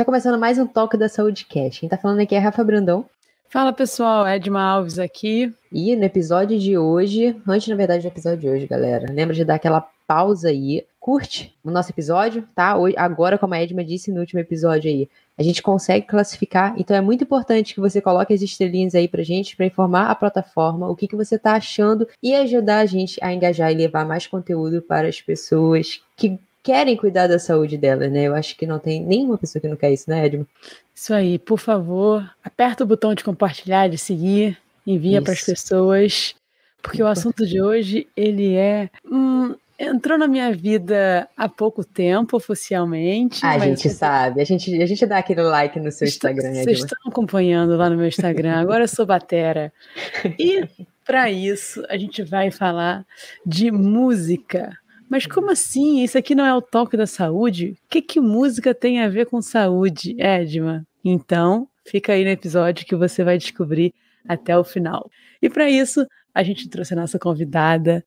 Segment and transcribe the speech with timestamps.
[0.00, 1.80] Está começando mais um Toque da Saúde Cash.
[1.80, 3.04] Quem está falando aqui é Rafa Brandão.
[3.50, 5.54] Fala pessoal, Edma Alves aqui.
[5.70, 9.44] E no episódio de hoje, antes na verdade do episódio de hoje, galera, lembra de
[9.44, 12.78] dar aquela pausa aí, curte o nosso episódio, tá?
[12.78, 15.06] Hoje, agora, como a Edma disse no último episódio aí,
[15.36, 19.22] a gente consegue classificar, então é muito importante que você coloque as estrelinhas aí pra
[19.22, 23.22] gente, para informar a plataforma o que, que você tá achando e ajudar a gente
[23.22, 28.08] a engajar e levar mais conteúdo para as pessoas que querem cuidar da saúde dela,
[28.08, 28.24] né?
[28.24, 30.46] Eu acho que não tem nenhuma pessoa que não quer isso, né, Edmo?
[30.94, 36.34] Isso aí, por favor, aperta o botão de compartilhar, de seguir, envia para as pessoas,
[36.82, 42.36] porque o assunto de hoje ele é hum, entrou na minha vida há pouco tempo
[42.36, 43.44] oficialmente.
[43.44, 46.62] A gente sabe, a gente a gente dá aquele like no seu Estou, Instagram.
[46.62, 48.56] Vocês estão acompanhando lá no meu Instagram.
[48.56, 49.72] Agora eu sou batera
[50.38, 50.68] e
[51.06, 53.06] para isso a gente vai falar
[53.44, 54.76] de música.
[55.10, 56.04] Mas como assim?
[56.04, 57.76] Isso aqui não é o toque da saúde?
[57.84, 60.86] O que, que música tem a ver com saúde, Edma?
[61.04, 63.92] Então, fica aí no episódio que você vai descobrir
[64.28, 65.10] até o final.
[65.42, 68.04] E para isso, a gente trouxe a nossa convidada.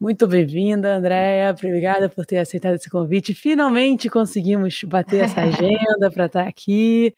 [0.00, 1.52] Muito bem-vinda, Andréia.
[1.52, 3.32] Obrigada por ter aceitado esse convite.
[3.32, 7.14] Finalmente conseguimos bater essa agenda para estar aqui.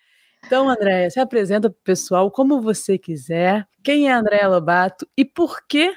[0.46, 3.66] Então, Andréia, se apresenta para o pessoal como você quiser.
[3.82, 5.94] Quem é a Andréia Lobato e por que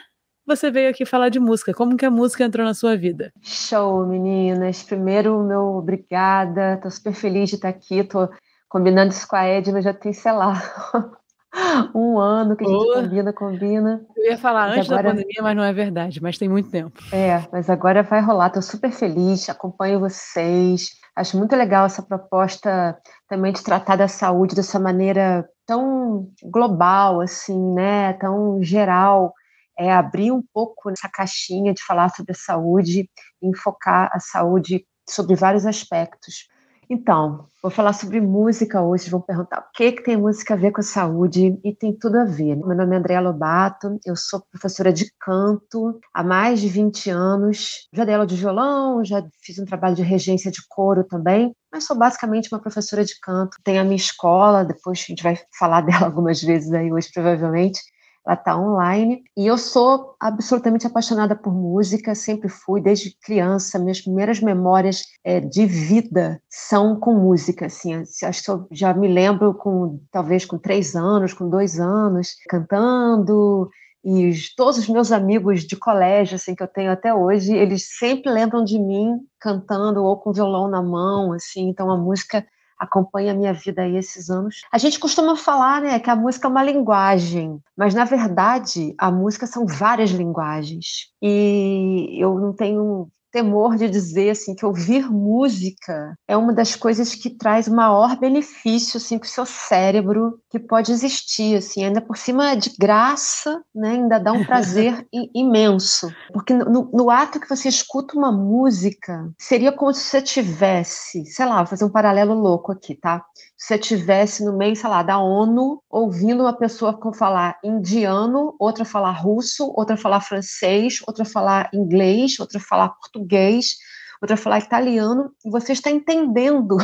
[0.55, 1.73] você veio aqui falar de música.
[1.73, 3.31] Como que a música entrou na sua vida?
[3.41, 4.83] Show, meninas.
[4.83, 6.75] Primeiro, meu obrigada.
[6.75, 7.99] Estou super feliz de estar aqui.
[7.99, 8.29] Estou
[8.71, 10.53] combinando isso com a Edna, já tem, sei lá,
[11.93, 13.01] um ano que a gente Boa.
[13.03, 14.01] combina, combina.
[14.15, 15.03] Eu ia falar mas antes agora...
[15.03, 16.97] da pandemia, mas não é verdade, mas tem muito tempo.
[17.11, 18.47] É, mas agora vai rolar.
[18.47, 20.91] Estou super feliz, acompanho vocês.
[21.13, 27.73] Acho muito legal essa proposta também de tratar da saúde dessa maneira tão global, assim,
[27.73, 28.13] né?
[28.13, 29.33] Tão geral
[29.81, 33.09] é abrir um pouco essa caixinha de falar sobre a saúde
[33.41, 36.47] e enfocar a saúde sobre vários aspectos.
[36.93, 39.09] Então, vou falar sobre música hoje.
[39.09, 42.17] Vão perguntar o que, que tem música a ver com a saúde e tem tudo
[42.17, 42.57] a ver.
[42.57, 47.87] Meu nome é Andréa Lobato, eu sou professora de canto há mais de 20 anos.
[47.93, 51.85] Já dei aula de violão, já fiz um trabalho de regência de coro também, mas
[51.85, 53.55] sou basicamente uma professora de canto.
[53.63, 57.79] Tenho a minha escola, depois a gente vai falar dela algumas vezes aí hoje, provavelmente
[58.25, 59.23] ela está online.
[59.35, 63.79] E eu sou absolutamente apaixonada por música, sempre fui, desde criança.
[63.79, 67.65] Minhas primeiras memórias é, de vida são com música.
[67.65, 72.35] Assim, acho que eu já me lembro com talvez com três anos, com dois anos,
[72.47, 73.69] cantando.
[74.03, 78.31] E todos os meus amigos de colégio, assim, que eu tenho até hoje, eles sempre
[78.31, 81.69] lembram de mim cantando ou com violão na mão, assim.
[81.69, 82.45] Então a música
[82.81, 84.63] acompanha a minha vida aí esses anos.
[84.71, 89.11] A gente costuma falar, né, que a música é uma linguagem, mas na verdade a
[89.11, 91.11] música são várias linguagens.
[91.21, 97.15] E eu não tenho temor de dizer assim que ouvir música é uma das coisas
[97.15, 102.01] que traz o maior benefício assim para o seu cérebro que pode existir assim ainda
[102.01, 106.11] por cima de graça né ainda dá um prazer imenso.
[106.33, 111.45] Porque no, no, ato que você escuta uma música seria como se você tivesse sei
[111.45, 113.23] lá vou fazer um paralelo louco aqui tá
[113.61, 119.11] você tivesse no meio sei lá da ONU ouvindo uma pessoa falar indiano outra falar
[119.11, 123.77] russo outra falar francês outra falar inglês outra falar português
[124.21, 126.77] outra falar italiano, e você está entendendo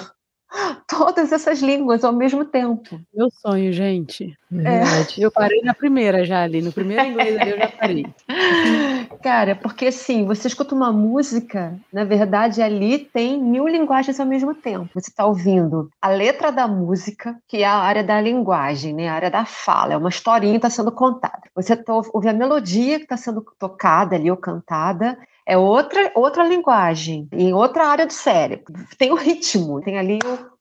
[0.88, 3.00] todas essas línguas ao mesmo tempo.
[3.14, 4.38] Meu sonho, gente.
[4.52, 5.22] É.
[5.22, 8.06] Eu parei na primeira já ali, no primeiro inglês ali eu já parei.
[9.22, 14.56] Cara, porque assim, você escuta uma música, na verdade ali tem mil linguagens ao mesmo
[14.56, 14.90] tempo.
[14.94, 19.10] Você está ouvindo a letra da música, que é a área da linguagem, né?
[19.10, 21.42] a área da fala, é uma historinha que está sendo contada.
[21.54, 26.46] Você tá, ouve a melodia que está sendo tocada ali ou cantada, é outra, outra
[26.46, 28.74] linguagem, em outra área do cérebro.
[28.98, 30.58] Tem o ritmo, tem ali o.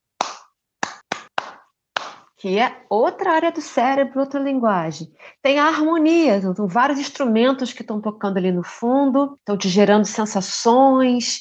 [2.38, 5.08] Que é outra área do cérebro, outra linguagem.
[5.42, 9.68] Tem a harmonia, então, são vários instrumentos que estão tocando ali no fundo, estão te
[9.68, 11.40] gerando sensações.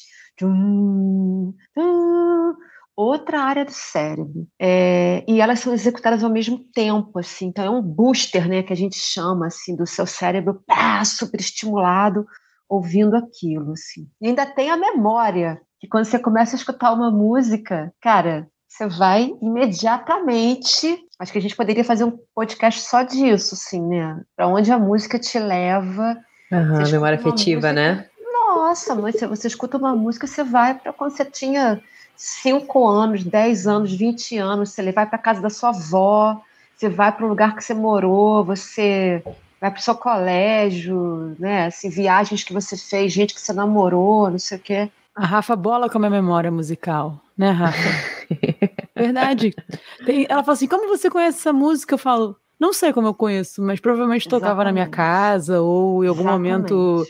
[2.96, 4.48] outra área do cérebro.
[4.58, 7.46] É, e elas são executadas ao mesmo tempo, assim.
[7.46, 11.38] Então é um booster, né, que a gente chama assim do seu cérebro pá, super
[11.38, 12.26] estimulado
[12.68, 14.08] ouvindo aquilo, assim.
[14.20, 18.86] E ainda tem a memória, que quando você começa a escutar uma música, cara, você
[18.86, 20.98] vai imediatamente.
[21.18, 24.20] Acho que a gente poderia fazer um podcast só disso, assim, né?
[24.36, 26.16] Para onde a música te leva.
[26.52, 28.06] Uhum, memória afetiva, música, né?
[28.32, 31.80] Nossa, você, você escuta uma música, você vai para quando você tinha
[32.16, 36.40] 5 anos, 10 anos, 20 anos, você vai para casa da sua avó,
[36.76, 39.22] você vai para o lugar que você morou, você
[39.66, 41.66] vai para o seu colégio, né?
[41.66, 44.90] Assim, viagens que você fez, gente que você namorou, não sei o quê.
[45.14, 47.78] A Rafa bola com a minha memória musical, né, Rafa?
[48.94, 49.54] Verdade.
[50.04, 51.94] Tem, ela fala assim: como você conhece essa música?
[51.94, 54.66] Eu falo, não sei como eu conheço, mas provavelmente tocava Exatamente.
[54.66, 56.52] na minha casa ou em algum Exatamente.
[56.52, 57.06] momento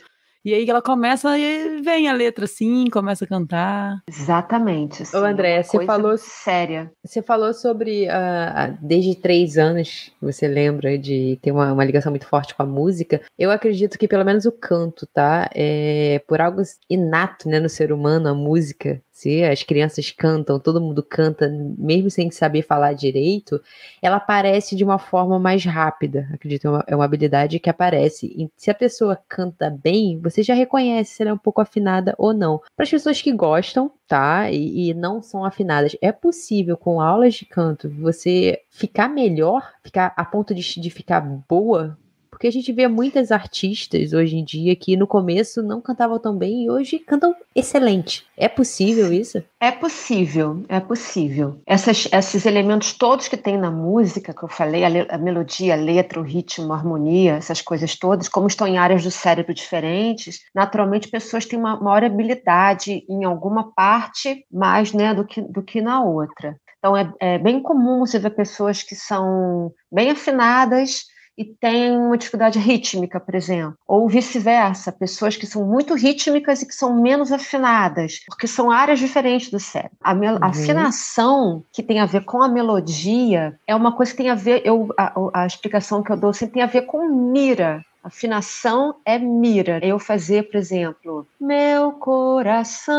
[0.47, 3.99] e aí ela começa e vem a letra assim, começa a cantar.
[4.09, 5.03] Exatamente.
[5.03, 6.93] Assim, Ô André, você falou séria.
[7.05, 12.29] Você falou sobre uh, desde três anos, você lembra de ter uma, uma, ligação muito
[12.29, 13.21] forte com a música.
[13.37, 15.51] Eu acredito que pelo menos o canto, tá?
[15.53, 20.79] É por algo inato, né, no ser humano, a música se as crianças cantam, todo
[20.79, 21.49] mundo canta,
[21.79, 23.59] mesmo sem saber falar direito,
[24.03, 26.29] ela aparece de uma forma mais rápida.
[26.35, 28.27] Acredito, é uma, é uma habilidade que aparece.
[28.27, 32.15] E se a pessoa canta bem, você já reconhece se ela é um pouco afinada
[32.19, 32.61] ou não.
[32.77, 34.51] Para as pessoas que gostam, tá?
[34.51, 40.13] E, e, não são afinadas, é possível com aulas de canto você ficar melhor, ficar
[40.15, 41.97] a ponto de, de ficar boa
[42.37, 46.37] porque a gente vê muitas artistas hoje em dia que no começo não cantavam tão
[46.37, 48.27] bem e hoje cantam excelente.
[48.37, 49.43] É possível isso?
[49.59, 51.59] É possível, é possível.
[51.67, 55.79] Essas, esses elementos todos que tem na música, que eu falei, a, a melodia, a
[55.79, 60.41] letra, o ritmo, a harmonia, essas coisas todas, como estão em áreas do cérebro diferentes,
[60.55, 65.81] naturalmente pessoas têm uma maior habilidade em alguma parte mais né, do, que, do que
[65.81, 66.55] na outra.
[66.79, 71.07] Então é, é bem comum você ver pessoas que são bem afinadas,
[71.37, 76.67] e tem uma dificuldade rítmica, por exemplo, ou vice-versa, pessoas que são muito rítmicas e
[76.67, 79.97] que são menos afinadas, porque são áreas diferentes do cérebro.
[80.03, 80.39] A, uhum.
[80.41, 84.63] afinação que tem a ver com a melodia é uma coisa que tem a ver,
[84.65, 89.19] eu, a, a explicação que eu dou sempre tem a ver com mira, Afinação é
[89.19, 89.85] mira.
[89.85, 92.95] Eu fazer, por exemplo, meu coração,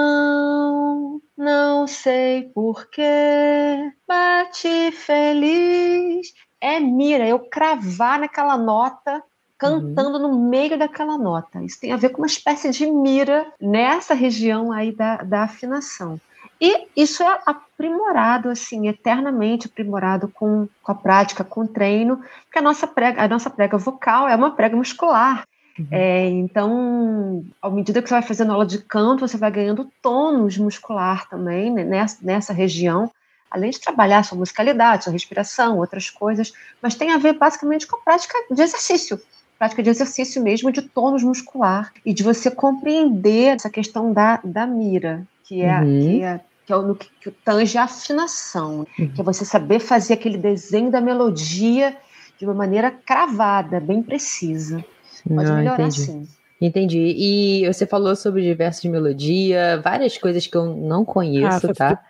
[1.38, 9.24] não sei porquê, bate feliz é mira, eu cravar naquela nota
[9.58, 10.30] cantando uhum.
[10.30, 11.64] no meio daquela nota.
[11.64, 16.20] Isso tem a ver com uma espécie de mira nessa região aí da, da afinação.
[16.60, 22.60] E isso é aprimorado, assim, eternamente aprimorado com, com a prática, com o treino, porque
[22.60, 25.44] a nossa prega, a nossa prega vocal é uma prega muscular.
[25.78, 25.88] Uhum.
[25.92, 30.58] É, então, à medida que você vai fazendo aula de canto, você vai ganhando tônus
[30.58, 33.12] muscular também né, nessa, nessa região
[33.50, 37.98] além de trabalhar sua musicalidade, sua respiração, outras coisas, mas tem a ver basicamente com
[37.98, 39.20] a prática de exercício.
[39.58, 44.68] Prática de exercício mesmo, de tônus muscular e de você compreender essa questão da, da
[44.68, 46.02] mira, que é, uhum.
[46.02, 49.08] que é que é o que, que tange a afinação, uhum.
[49.08, 51.96] que é você saber fazer aquele desenho da melodia
[52.38, 54.84] de uma maneira cravada, bem precisa.
[55.26, 56.02] Pode melhorar entendi.
[56.02, 56.28] sim.
[56.60, 57.14] Entendi.
[57.18, 62.04] E você falou sobre diversas melodias, várias coisas que eu não conheço, tá?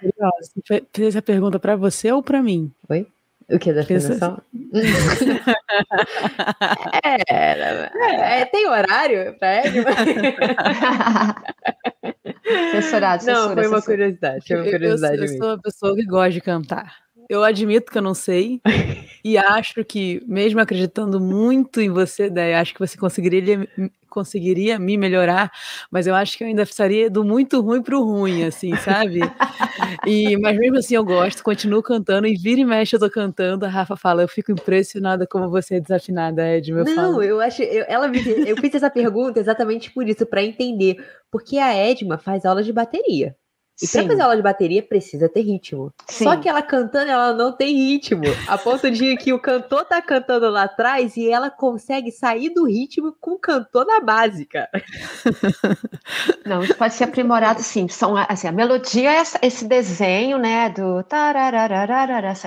[0.94, 2.72] Fiz essa pergunta para você ou para mim?
[2.90, 3.06] Oi?
[3.50, 4.42] O que da afinação?
[7.06, 9.86] é, é, tem horário para ele?
[12.72, 14.46] censurado, Não, foi uma curiosidade.
[14.46, 16.96] Foi uma curiosidade eu, eu, eu sou uma pessoa que gosta de cantar.
[17.30, 18.62] Eu admito que eu não sei
[19.24, 23.68] e acho que, mesmo acreditando muito em você, daí acho que você conseguiria
[24.18, 25.52] conseguiria me melhorar,
[25.92, 29.20] mas eu acho que eu ainda estaria do muito ruim para o ruim, assim, sabe?
[30.08, 33.66] E, mas mesmo assim eu gosto, continuo cantando e vira e mexe eu tô cantando,
[33.66, 37.62] a Rafa fala, eu fico impressionada como você é desafinada, Ed, meu Não, eu acho,
[37.62, 38.08] eu, ela
[38.48, 40.98] eu fiz essa pergunta exatamente por isso, para entender,
[41.30, 43.36] porque a Edma faz aula de bateria.
[43.82, 45.94] E para fazer aula de bateria precisa ter ritmo.
[46.08, 46.24] Sim.
[46.24, 48.24] Só que ela cantando, ela não tem ritmo.
[48.48, 52.66] A ponto de que o cantor tá cantando lá atrás e ela consegue sair do
[52.66, 54.70] ritmo com o cantor na base, cara.
[56.46, 57.88] Não, isso pode ser aprimorado, sim.
[57.88, 61.06] São, assim, a melodia é esse desenho, né, do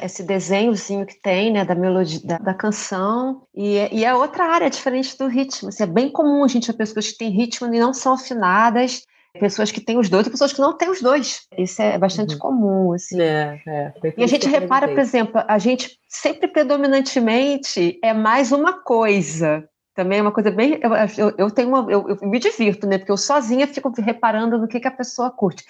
[0.02, 3.42] esse desenhozinho que tem, né, da melodia da, da canção.
[3.54, 5.68] E, e, é outra área diferente do ritmo.
[5.68, 9.04] Assim, é bem comum a gente ver pessoas que têm ritmo e não são afinadas
[9.38, 11.46] pessoas que têm os dois e pessoas que não têm os dois.
[11.56, 12.38] Isso é bastante uhum.
[12.38, 13.20] comum, assim.
[13.20, 18.82] É, é, e a gente repara, por exemplo, a gente sempre predominantemente é mais uma
[18.82, 19.64] coisa.
[19.94, 20.80] Também é uma coisa bem.
[20.82, 22.98] Eu, eu, eu tenho uma, eu, eu, me divirto, né?
[22.98, 25.64] Porque eu sozinha fico reparando no que, que a pessoa curte.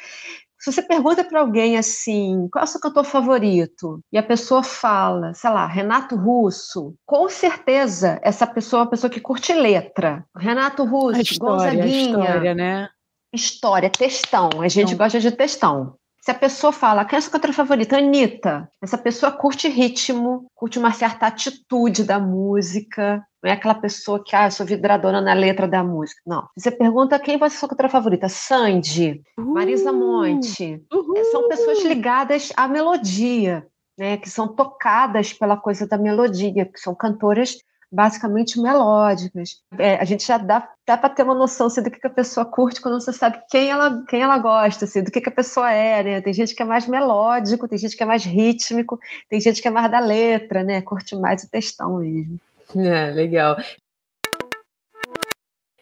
[0.58, 3.98] Se você pergunta para alguém assim, qual é o seu cantor favorito?
[4.12, 9.10] E a pessoa fala, sei lá, Renato Russo, com certeza essa pessoa é uma pessoa
[9.10, 10.22] que curte letra.
[10.36, 12.18] Renato Russo, a história, Gonzaguinha.
[12.18, 12.88] A história, né?
[13.32, 14.50] História, textão.
[14.60, 15.04] A gente então.
[15.04, 15.94] gosta de textão.
[16.20, 17.96] Se a pessoa fala, quem é a sua cantora favorita?
[17.96, 18.68] Anitta.
[18.82, 23.24] Essa pessoa curte ritmo, curte uma certa atitude da música.
[23.42, 26.20] Não é aquela pessoa que, ah, eu sou vidradona na letra da música.
[26.26, 26.46] Não.
[26.54, 28.28] Você pergunta quem vai ser a sua cantora favorita?
[28.28, 30.84] Sandy, uh, Marisa Monte.
[30.92, 33.66] Uh, São pessoas ligadas à melodia,
[33.98, 34.18] né?
[34.18, 37.56] Que são tocadas pela coisa da melodia, que são cantoras
[37.90, 39.62] basicamente melódicas.
[39.78, 42.10] É, a gente já dá, dá para ter uma noção assim, do que, que a
[42.10, 45.32] pessoa curte quando você sabe quem ela, quem ela gosta, assim, do que, que a
[45.32, 46.20] pessoa é, né?
[46.20, 49.68] Tem gente que é mais melódico, tem gente que é mais rítmico, tem gente que
[49.68, 50.80] é mais da letra, né?
[50.82, 52.38] Curte mais o textão mesmo.
[52.76, 53.56] É, legal.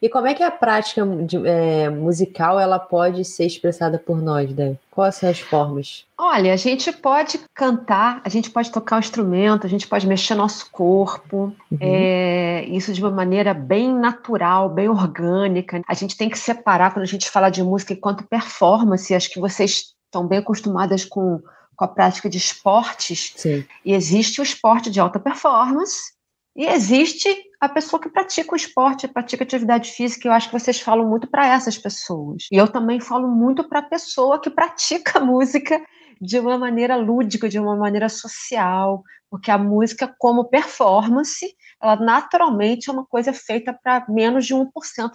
[0.01, 4.53] E como é que a prática de, é, musical ela pode ser expressada por nós,
[4.53, 4.77] Dé?
[4.91, 6.05] Quais são as formas?
[6.17, 10.35] Olha, a gente pode cantar, a gente pode tocar um instrumento, a gente pode mexer
[10.35, 11.79] nosso corpo, uhum.
[11.81, 15.83] é, isso de uma maneira bem natural, bem orgânica.
[15.87, 19.15] A gente tem que separar quando a gente fala de música enquanto performance.
[19.15, 21.41] Acho que vocês estão bem acostumadas com,
[21.77, 23.33] com a prática de esportes.
[23.37, 23.65] Sim.
[23.85, 26.18] E existe o esporte de alta performance
[26.59, 27.29] e existe
[27.61, 31.29] a pessoa que pratica o esporte, pratica atividade física, eu acho que vocês falam muito
[31.29, 32.49] para essas pessoas.
[32.51, 35.81] E eu também falo muito para a pessoa que pratica música
[36.21, 41.47] de uma maneira lúdica, de uma maneira social, porque a música, como performance,
[41.81, 44.67] ela naturalmente é uma coisa feita para menos de 1%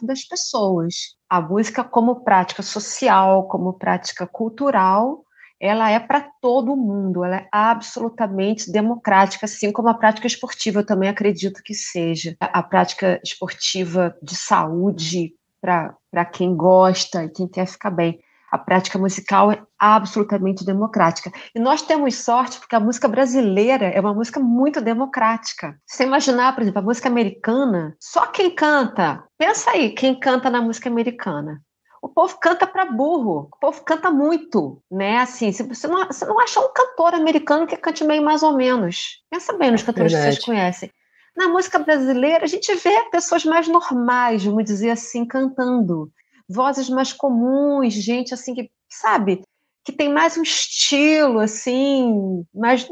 [0.03, 1.17] das pessoas.
[1.29, 5.25] A música, como prática social, como prática cultural,
[5.63, 10.86] ela é para todo mundo, ela é absolutamente democrática, assim como a prática esportiva, eu
[10.86, 12.36] também acredito que seja.
[12.41, 18.20] A prática esportiva de saúde para quem gosta e quem quer ficar bem.
[18.51, 21.32] A prática musical é absolutamente democrática.
[21.55, 25.79] E nós temos sorte porque a música brasileira é uma música muito democrática.
[25.88, 30.62] Você imaginar, por exemplo, a música americana, só quem canta, pensa aí, quem canta na
[30.62, 31.62] música americana
[32.03, 35.19] o povo canta para burro, o povo canta muito, né?
[35.19, 39.24] Assim, você não, você não acha um cantor americano que cante meio mais ou menos.
[39.31, 40.36] Pensa bem nos é cantores Verdade.
[40.36, 40.91] que vocês conhecem.
[41.33, 46.12] Na música brasileira, a gente vê pessoas mais normais, vamos dizer assim, cantando.
[46.50, 49.41] Vozes mais comuns, gente assim que, sabe,
[49.86, 52.86] que tem mais um estilo, assim, mas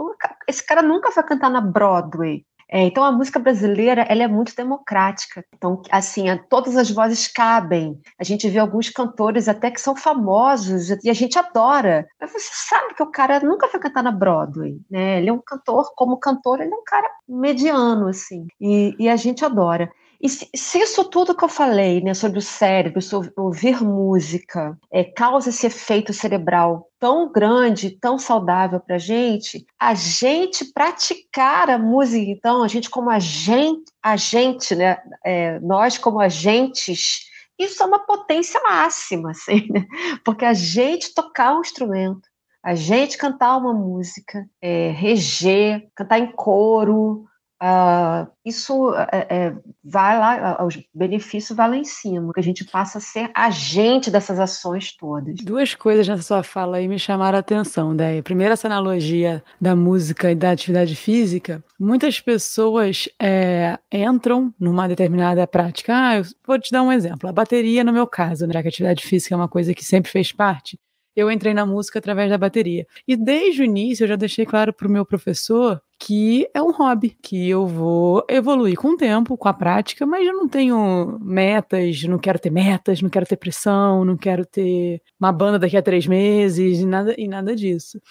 [0.48, 4.56] esse cara nunca vai cantar na Broadway, é, então a música brasileira ela é muito
[4.56, 5.44] democrática.
[5.54, 8.00] Então assim todas as vozes cabem.
[8.18, 12.08] A gente vê alguns cantores até que são famosos e a gente adora.
[12.20, 15.20] Mas você sabe que o cara nunca vai cantar na Broadway, né?
[15.20, 18.48] Ele é um cantor, como cantor ele é um cara mediano assim.
[18.60, 19.92] E, e a gente adora.
[20.22, 24.78] E se, se, isso tudo que eu falei, né, sobre o cérebro, sobre ouvir música,
[24.92, 31.72] é, causa esse efeito cerebral tão grande, tão saudável para a gente, a gente praticar
[31.72, 37.22] a música, então, a gente como agente, agente né, é, nós como agentes,
[37.58, 39.86] isso é uma potência máxima, assim, né?
[40.24, 42.30] porque a gente tocar um instrumento,
[42.64, 47.26] a gente cantar uma música, é, reger, cantar em coro,
[47.62, 49.54] Uh, isso é, é,
[49.84, 54.10] vai lá, os benefícios vão lá em cima, que a gente passa a ser agente
[54.10, 55.36] dessas ações todas.
[55.44, 58.24] Duas coisas nessa sua fala aí me chamaram a atenção, Déia.
[58.24, 61.64] Primeiro, essa analogia da música e da atividade física.
[61.80, 65.94] Muitas pessoas é, entram numa determinada prática.
[65.96, 67.30] Ah, eu vou te dar um exemplo.
[67.30, 70.10] A bateria, no meu caso, né, que a atividade física é uma coisa que sempre
[70.10, 70.80] fez parte,
[71.16, 72.86] eu entrei na música através da bateria.
[73.08, 76.72] E desde o início eu já deixei claro para o meu professor que é um
[76.72, 81.20] hobby, que eu vou evoluir com o tempo, com a prática, mas eu não tenho
[81.22, 85.78] metas, não quero ter metas, não quero ter pressão, não quero ter uma banda daqui
[85.78, 88.02] a três meses e nada, e nada disso.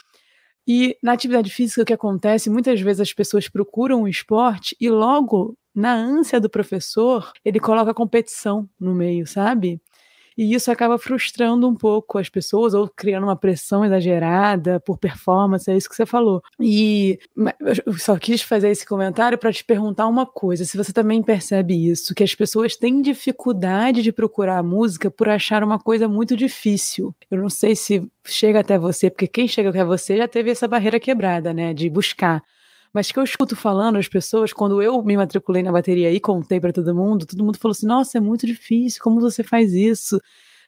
[0.69, 4.88] E na atividade física, o que acontece, muitas vezes as pessoas procuram o esporte e
[4.88, 9.80] logo na ânsia do professor, ele coloca competição no meio, sabe?
[10.37, 15.71] E isso acaba frustrando um pouco as pessoas ou criando uma pressão exagerada por performance,
[15.71, 16.43] é isso que você falou.
[16.59, 17.19] E
[17.87, 21.91] eu só quis fazer esse comentário para te perguntar uma coisa, se você também percebe
[21.91, 26.37] isso, que as pessoas têm dificuldade de procurar a música por achar uma coisa muito
[26.37, 27.15] difícil.
[27.31, 30.69] Eu não sei se chega até você, porque quem chega até você já teve essa
[30.69, 32.43] barreira quebrada, né, de buscar
[32.92, 36.61] mas que eu escuto falando as pessoas, quando eu me matriculei na bateria e contei
[36.61, 40.20] para todo mundo, todo mundo falou assim: nossa, é muito difícil, como você faz isso?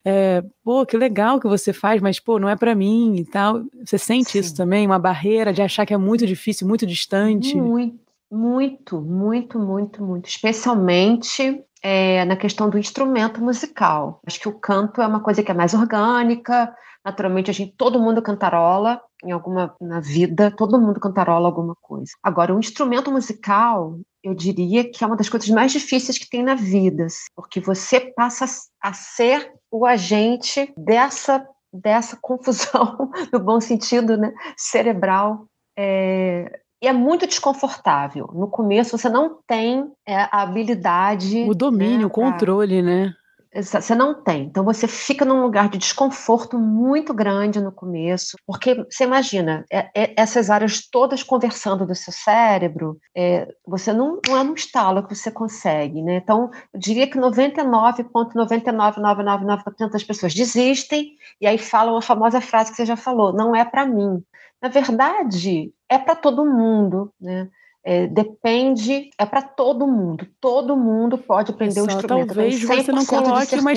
[0.04, 3.62] É, pô, que legal que você faz, mas pô, não é para mim e tal.
[3.84, 4.38] Você sente Sim.
[4.40, 4.86] isso também?
[4.86, 7.56] Uma barreira de achar que é muito difícil, muito distante?
[7.56, 7.98] Muito,
[8.30, 10.28] muito, muito, muito, muito.
[10.28, 14.20] Especialmente é, na questão do instrumento musical.
[14.26, 16.74] Acho que o canto é uma coisa que é mais orgânica,
[17.04, 22.12] Naturalmente, a gente, todo mundo cantarola em alguma na vida, todo mundo cantarola alguma coisa.
[22.23, 26.42] Agora, o instrumento musical, eu diria que é uma das coisas mais difíceis que tem
[26.42, 28.44] na vida, porque você passa
[28.80, 35.47] a ser o agente dessa dessa confusão, no bom sentido, né, cerebral.
[35.76, 38.28] É, e é muito desconfortável.
[38.35, 41.49] No começo, você não tem é, a habilidade.
[41.49, 43.14] O domínio, né, o controle, né?
[43.54, 44.44] Você não tem.
[44.44, 49.90] Então você fica num lugar de desconforto muito grande no começo, porque você imagina, é,
[49.94, 55.06] é, essas áreas todas conversando do seu cérebro, é, você não, não é no estalo
[55.06, 56.16] que você consegue, né?
[56.16, 62.76] Então, eu diria que 99,99999% das pessoas desistem e aí falam a famosa frase que
[62.76, 64.25] você já falou: não é para mim.
[64.62, 67.50] Na verdade, é para todo mundo, né?
[67.84, 70.26] É, depende, é para todo mundo.
[70.40, 72.28] Todo mundo pode aprender o instrumento.
[72.28, 73.72] Talvez você não coloque uma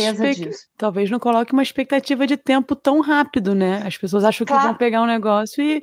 [0.77, 3.81] talvez não coloque uma expectativa de tempo tão rápido, né?
[3.83, 4.61] As pessoas acham claro.
[4.61, 5.81] que vão pegar um negócio e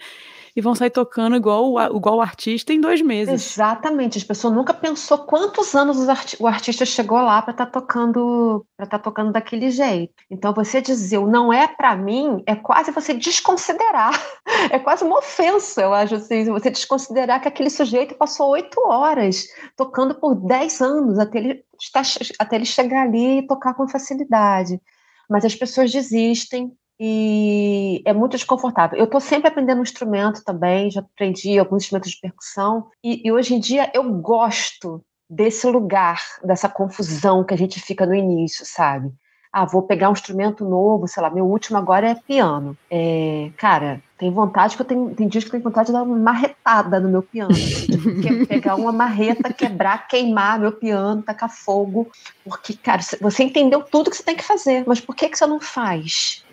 [0.54, 3.52] e vão sair tocando igual, igual o artista em dois meses.
[3.52, 4.18] Exatamente.
[4.18, 5.96] As pessoas nunca pensou quantos anos
[6.38, 10.14] o artista chegou lá para estar tá tocando para estar tá tocando daquele jeito.
[10.30, 14.12] Então você dizer o não é para mim é quase você desconsiderar.
[14.70, 19.46] É quase uma ofensa, eu acho assim, você desconsiderar que aquele sujeito passou oito horas
[19.76, 22.02] tocando por dez anos até ele, estar,
[22.38, 24.80] até ele chegar ali e tocar com facilidade.
[25.28, 26.72] Mas as pessoas desistem
[27.04, 28.96] e é muito desconfortável.
[28.96, 33.32] Eu estou sempre aprendendo um instrumento também, já aprendi alguns instrumentos de percussão, e, e,
[33.32, 38.64] hoje em dia eu gosto desse lugar, dessa confusão que a gente fica no início,
[38.64, 39.12] sabe?
[39.52, 42.78] Ah, vou pegar um instrumento novo, sei lá, meu último agora é piano.
[42.88, 46.04] É, cara, tem vontade que eu tenho, tem dias que eu tenho vontade de dar
[46.04, 47.50] uma marretada no meu piano.
[47.50, 52.08] Assim, pegar uma marreta, quebrar, queimar meu piano, tacar fogo.
[52.44, 55.46] Porque, cara, você entendeu tudo que você tem que fazer, mas por que, que você
[55.46, 56.44] não faz?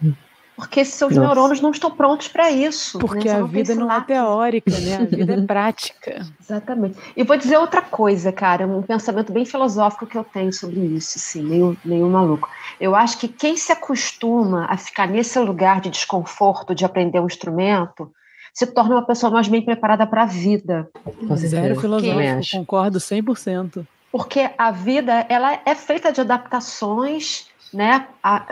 [0.60, 1.26] Porque seus Nossa.
[1.26, 2.98] neurônios não estão prontos para isso.
[2.98, 3.02] Né?
[3.02, 3.36] Porque né?
[3.36, 4.98] a vida não é teórica, né?
[4.98, 6.28] A vida é prática.
[6.38, 7.00] Exatamente.
[7.16, 11.18] E vou dizer outra coisa, cara, um pensamento bem filosófico que eu tenho sobre isso,
[11.18, 12.50] assim, meio, meio maluco.
[12.78, 17.28] Eu acho que quem se acostuma a ficar nesse lugar de desconforto de aprender um
[17.28, 18.12] instrumento
[18.54, 20.90] se torna uma pessoa mais bem preparada para a vida.
[21.38, 23.88] Zero filosófico, concordo 100%.
[24.12, 28.08] Porque a vida, ela é feita de adaptações, né?
[28.22, 28.44] A,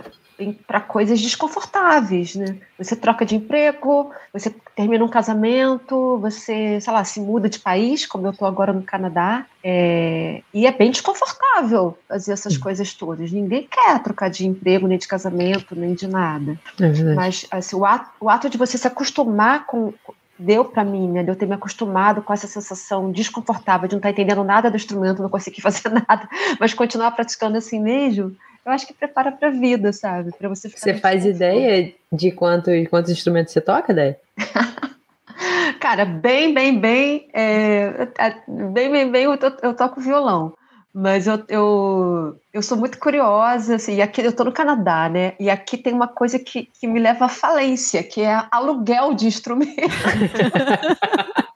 [0.67, 2.58] para coisas desconfortáveis, né?
[2.77, 8.06] Você troca de emprego, você termina um casamento, você, sei lá, se muda de país,
[8.06, 10.41] como eu estou agora no Canadá, é...
[10.53, 13.32] e é bem desconfortável fazer essas coisas todas.
[13.32, 16.60] Ninguém quer trocar de emprego, nem de casamento, nem de nada.
[16.79, 19.92] É Mas assim, o, ato, o ato de você se acostumar com,
[20.38, 24.00] deu para mim, né, de eu ter me acostumado com essa sensação desconfortável de não
[24.00, 28.35] estar tá entendendo nada do instrumento, não conseguir fazer nada, mas continuar praticando assim mesmo,
[28.68, 30.32] eu acho que prepara para a vida, sabe?
[30.38, 34.20] Para você Você faz ideia de quantos, quantos instrumentos você toca, Dé?
[35.80, 40.53] Cara, bem, bem, bem, é, é, bem, bem, bem, eu, eu toco violão.
[40.94, 45.34] Mas eu, eu, eu sou muito curiosa, assim, e aqui eu tô no Canadá, né?
[45.40, 49.27] E aqui tem uma coisa que, que me leva à falência, que é aluguel de
[49.27, 49.77] instrumentos.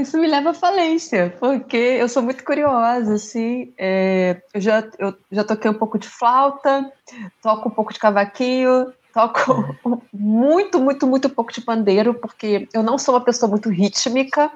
[0.00, 3.72] Isso me leva à falência, porque eu sou muito curiosa, assim.
[3.78, 6.90] É, eu, já, eu já toquei um pouco de flauta,
[7.42, 9.76] toco um pouco de cavaquinho, toco
[10.12, 14.50] muito, muito, muito pouco de pandeiro, porque eu não sou uma pessoa muito rítmica,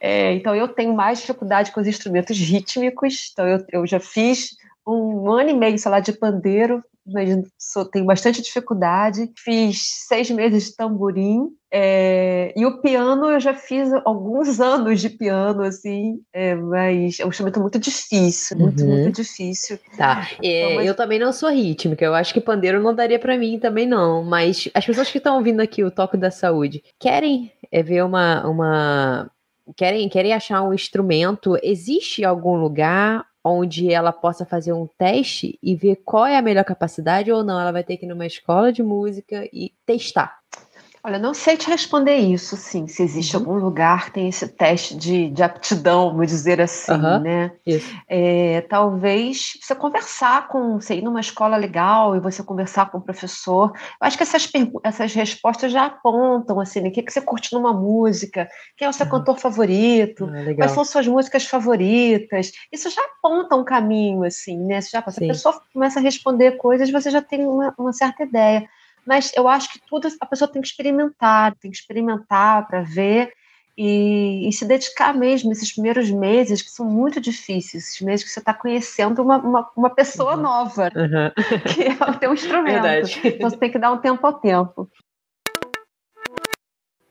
[0.00, 4.56] é, então eu tenho mais dificuldade com os instrumentos rítmicos, então eu, eu já fiz
[4.86, 9.30] um ano e meio, sei lá, de pandeiro, mas sou, tenho bastante dificuldade.
[9.36, 11.48] Fiz seis meses de tamborim.
[11.74, 17.24] É, e o piano eu já fiz alguns anos de piano, assim, é, mas é
[17.24, 19.02] um instrumento muito difícil, muito, uhum.
[19.02, 19.78] muito difícil.
[19.96, 20.28] Tá.
[20.42, 20.86] É, então, mas...
[20.86, 24.22] Eu também não sou rítmica, eu acho que pandeiro não daria para mim também, não.
[24.22, 28.46] Mas as pessoas que estão ouvindo aqui o Toque da Saúde querem é, ver uma.
[28.46, 29.30] uma...
[29.76, 31.56] Querem, querem achar um instrumento?
[31.62, 36.64] Existe algum lugar onde ela possa fazer um teste e ver qual é a melhor
[36.64, 37.60] capacidade ou não.
[37.60, 40.38] Ela vai ter que ir numa escola de música e testar.
[41.04, 42.86] Olha, não sei te responder isso, sim.
[42.86, 43.42] Se existe uhum.
[43.42, 47.18] algum lugar que tem esse teste de, de aptidão, vamos dizer assim, uhum.
[47.18, 47.52] né?
[47.66, 47.92] Isso.
[48.08, 53.02] É, talvez você conversar com, você ir numa escola legal e você conversar com o
[53.02, 53.72] professor.
[53.74, 54.48] Eu acho que essas,
[54.84, 56.88] essas respostas já apontam, assim, né?
[56.88, 59.10] o que, que você curte numa música, quem é o seu uhum.
[59.10, 62.52] cantor favorito, ah, quais são suas músicas favoritas.
[62.70, 64.80] Isso já aponta um caminho, assim, né?
[64.80, 68.68] Já, se a pessoa começa a responder coisas, você já tem uma, uma certa ideia.
[69.06, 73.32] Mas eu acho que tudo a pessoa tem que experimentar, tem que experimentar para ver
[73.76, 78.30] e, e, se dedicar mesmo esses primeiros meses que são muito difíceis, esses meses que
[78.30, 80.42] você está conhecendo uma, uma, uma pessoa uhum.
[80.42, 81.30] nova, uhum.
[81.72, 82.82] que é o teu instrumento.
[82.82, 83.20] Verdade.
[83.24, 84.90] Então você tem que dar um tempo ao tempo.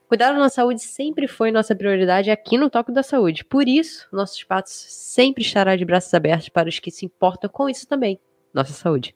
[0.08, 3.46] Cuidar da nossa saúde sempre foi nossa prioridade aqui no Toque da Saúde.
[3.46, 7.70] Por isso, nosso espaço sempre estará de braços abertos para os que se importam com
[7.70, 8.20] isso também,
[8.54, 9.16] nossa saúde.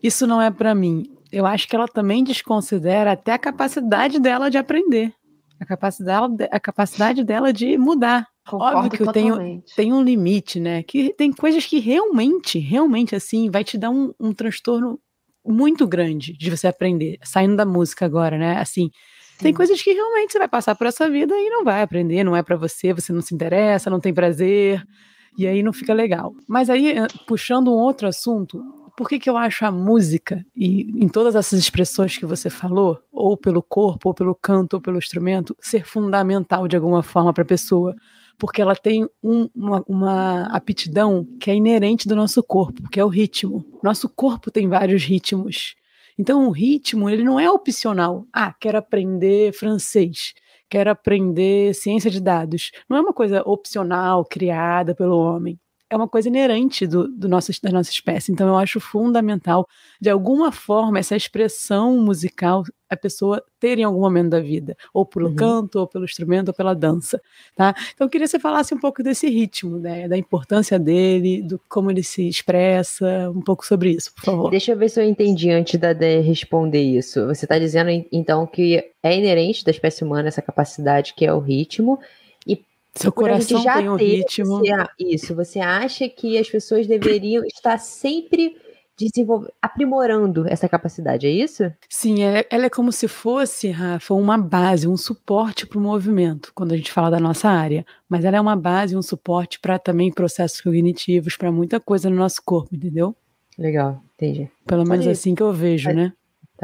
[0.03, 1.05] isso não é para mim.
[1.31, 5.15] Eu acho que ela também desconsidera até a capacidade dela de aprender
[5.59, 8.27] a capacidade, a capacidade dela de mudar.
[8.47, 10.83] Concordo Óbvio que eu tenho, tenho um limite, né?
[10.83, 15.01] Que tem coisas que realmente, realmente, assim, vai te dar um, um transtorno
[15.45, 17.19] muito grande de você aprender.
[17.23, 18.59] Saindo da música agora, né?
[18.59, 18.91] Assim,
[19.21, 19.45] Sim.
[19.45, 22.37] tem coisas que realmente você vai passar por essa vida e não vai aprender, não
[22.37, 24.85] é para você, você não se interessa, não tem prazer,
[25.39, 26.35] e aí não fica legal.
[26.47, 28.63] Mas aí, eh, puxando um outro assunto,
[28.97, 33.01] por que, que eu acho a música, e em todas essas expressões que você falou,
[33.13, 37.43] ou pelo corpo, ou pelo canto, ou pelo instrumento, ser fundamental de alguma forma para
[37.43, 37.95] a pessoa?
[38.39, 43.05] Porque ela tem um, uma, uma aptidão que é inerente do nosso corpo, que é
[43.05, 43.65] o ritmo.
[43.83, 45.75] Nosso corpo tem vários ritmos.
[46.19, 48.27] Então, o ritmo, ele não é opcional.
[48.33, 50.35] Ah, quero aprender francês
[50.67, 52.73] quero aprender ciência de dados.
[52.89, 55.57] Não é uma coisa opcional, criada pelo homem
[55.91, 58.33] é uma coisa inerente do, do nosso, da nossa espécie.
[58.33, 59.67] Então, eu acho fundamental,
[60.01, 65.05] de alguma forma, essa expressão musical a pessoa ter em algum momento da vida, ou
[65.05, 65.35] pelo uhum.
[65.35, 67.21] canto, ou pelo instrumento, ou pela dança,
[67.57, 67.75] tá?
[67.93, 70.07] Então, eu queria que você falasse um pouco desse ritmo, né?
[70.07, 74.51] Da importância dele, do como ele se expressa, um pouco sobre isso, por favor.
[74.51, 77.27] Deixa eu ver se eu entendi antes da de responder isso.
[77.27, 81.41] Você está dizendo, então, que é inerente da espécie humana essa capacidade que é o
[81.41, 81.99] ritmo,
[82.97, 84.59] seu coração já tem um ritmo.
[84.59, 88.57] Você, isso, você acha que as pessoas deveriam estar sempre
[89.61, 91.65] aprimorando essa capacidade, é isso?
[91.89, 95.81] Sim, ela, é, ela é como se fosse, Rafa, uma base, um suporte para o
[95.81, 97.85] movimento, quando a gente fala da nossa área.
[98.09, 102.17] Mas ela é uma base, um suporte para também processos cognitivos, para muita coisa no
[102.17, 103.17] nosso corpo, entendeu?
[103.59, 104.49] Legal, entendi.
[104.65, 106.13] Pelo menos assim que eu vejo, né?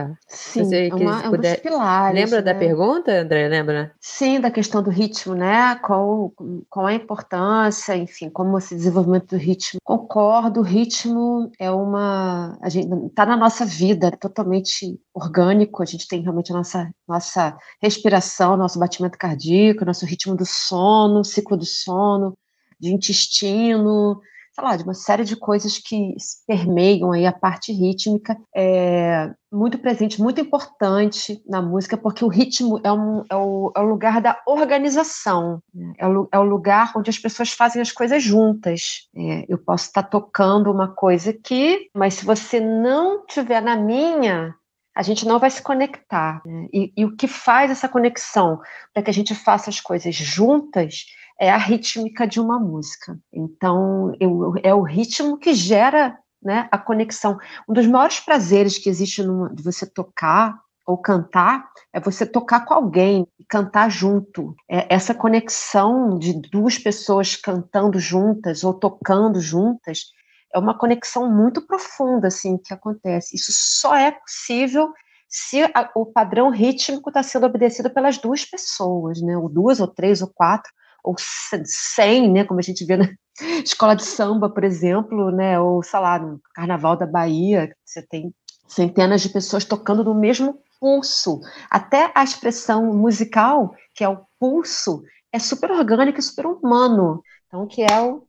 [0.01, 0.19] Tá.
[0.27, 1.51] Sim, você, é, uma, é puder...
[1.51, 2.21] um dos pilares.
[2.21, 2.43] Lembra né?
[2.43, 3.49] da pergunta, André?
[3.49, 3.93] Lembra?
[4.01, 5.75] Sim, da questão do ritmo, né?
[5.77, 6.33] Qual,
[6.69, 9.81] qual a importância, enfim, como esse desenvolvimento do ritmo.
[9.85, 12.59] Concordo, o ritmo é uma.
[12.63, 16.91] A gente está na nossa vida, é totalmente orgânico, a gente tem realmente a nossa,
[17.07, 22.37] nossa respiração, nosso batimento cardíaco, nosso ritmo do sono, ciclo do sono,
[22.79, 24.21] de intestino,
[24.61, 26.15] lá, de uma série de coisas que
[26.47, 32.81] permeiam aí a parte rítmica, é muito presente, muito importante na música, porque o ritmo
[32.85, 35.93] é, um, é, o, é o lugar da organização, né?
[35.99, 39.09] é, o, é o lugar onde as pessoas fazem as coisas juntas.
[39.17, 44.55] É, eu posso estar tocando uma coisa aqui, mas se você não estiver na minha,
[44.95, 46.43] a gente não vai se conectar.
[46.45, 46.67] Né?
[46.73, 48.61] E, e, o que faz essa conexão
[48.93, 51.07] para que a gente faça as coisas juntas
[51.41, 53.19] é a rítmica de uma música.
[53.33, 57.39] Então, eu, é o ritmo que gera né, a conexão.
[57.67, 62.67] Um dos maiores prazeres que existe numa, de você tocar ou cantar é você tocar
[62.67, 64.55] com alguém e cantar junto.
[64.69, 70.11] É essa conexão de duas pessoas cantando juntas ou tocando juntas
[70.53, 73.37] é uma conexão muito profunda assim que acontece.
[73.37, 74.93] Isso só é possível
[75.29, 79.37] se a, o padrão rítmico está sendo obedecido pelas duas pessoas, né?
[79.39, 80.71] Ou duas, ou três, ou quatro
[81.05, 83.09] ou 100, né, como a gente vê na
[83.65, 88.35] escola de samba, por exemplo, né, ou, sei lá, no Carnaval da Bahia, você tem
[88.69, 91.41] centenas de pessoas tocando no mesmo pulso.
[91.71, 97.23] Até a expressão musical, que é o pulso, é super orgânico e super humano.
[97.47, 98.27] Então, que é o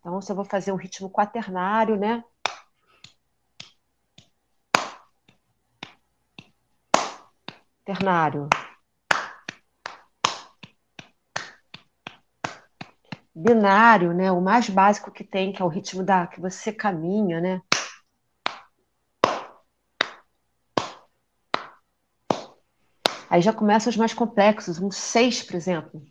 [0.00, 2.24] Então, se eu vou fazer um ritmo quaternário, né?
[7.84, 8.48] Ternário.
[13.42, 14.30] Binário, né?
[14.30, 17.60] O mais básico que tem, que é o ritmo da que você caminha, né?
[23.30, 26.02] Aí já começam os mais complexos, um seis, por exemplo.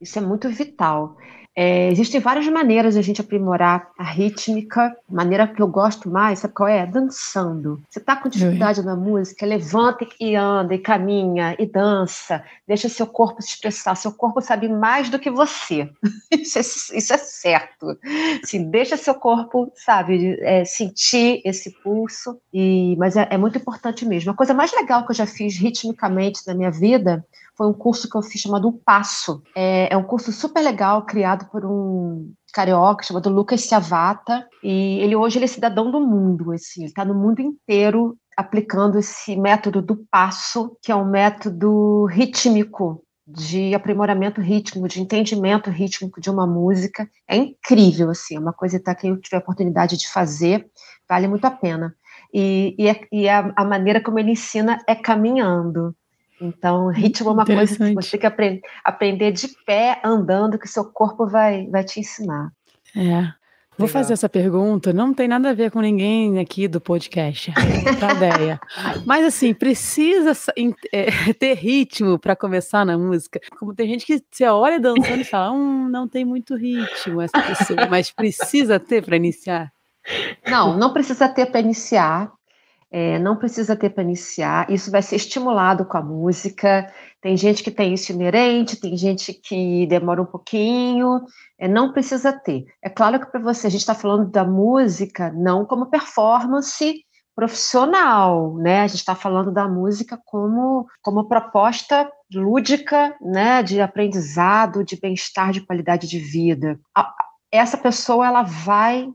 [0.00, 1.16] Isso é muito vital.
[1.56, 4.96] É, existem várias maneiras de a gente aprimorar a rítmica.
[5.08, 6.86] A maneira que eu gosto mais, sabe qual é?
[6.86, 7.82] Dançando.
[7.88, 12.42] Você está com dificuldade na música, levanta e anda, e caminha, e dança.
[12.66, 13.94] Deixa seu corpo se expressar.
[13.96, 15.90] Seu corpo sabe mais do que você.
[16.30, 16.60] isso, é,
[16.98, 17.98] isso é certo.
[18.42, 22.40] Assim, deixa seu corpo, sabe, é, sentir esse pulso.
[22.54, 24.30] E, mas é, é muito importante mesmo.
[24.30, 27.24] A coisa mais legal que eu já fiz ritmicamente na minha vida
[27.56, 29.42] foi um curso que eu fiz chamado O Passo.
[29.54, 35.14] É, é um curso super legal, criado por um carioca chamado Lucas Ciavata, e ele
[35.14, 39.82] hoje ele é cidadão do mundo, assim, ele está no mundo inteiro aplicando esse método
[39.82, 46.46] do passo, que é um método rítmico de aprimoramento rítmico, de entendimento rítmico de uma
[46.46, 47.08] música.
[47.28, 50.66] É incrível, assim, é uma coisa que quem tiver a oportunidade de fazer,
[51.08, 51.94] vale muito a pena.
[52.32, 55.94] E, e, é, e a, a, maneira como ele ensina é caminhando.
[56.40, 60.66] Então, ritmo é uma coisa que você tem que aprender, aprender de pé, andando, que
[60.66, 62.50] seu corpo vai, vai te ensinar.
[62.96, 63.40] É.
[63.80, 64.02] Vou Legal.
[64.02, 67.50] fazer essa pergunta, não tem nada a ver com ninguém aqui do podcast,
[68.16, 68.60] ideia.
[69.06, 70.32] Mas assim, precisa
[70.92, 73.40] é, ter ritmo para começar na música.
[73.58, 77.40] Como tem gente que você olha dançando e fala, hum, não tem muito ritmo essa
[77.40, 79.72] pessoa, mas precisa ter para iniciar.
[80.46, 82.30] Não, não precisa ter para iniciar.
[82.92, 86.92] É, não precisa ter para iniciar, isso vai ser estimulado com a música.
[87.20, 91.20] Tem gente que tem isso inerente, tem gente que demora um pouquinho,
[91.58, 92.64] é, não precisa ter.
[92.82, 98.56] É claro que para você, a gente está falando da música não como performance profissional,
[98.56, 98.80] né?
[98.80, 103.62] A gente está falando da música como, como proposta lúdica, né?
[103.62, 106.78] De aprendizado, de bem-estar, de qualidade de vida.
[107.52, 109.08] Essa pessoa ela vai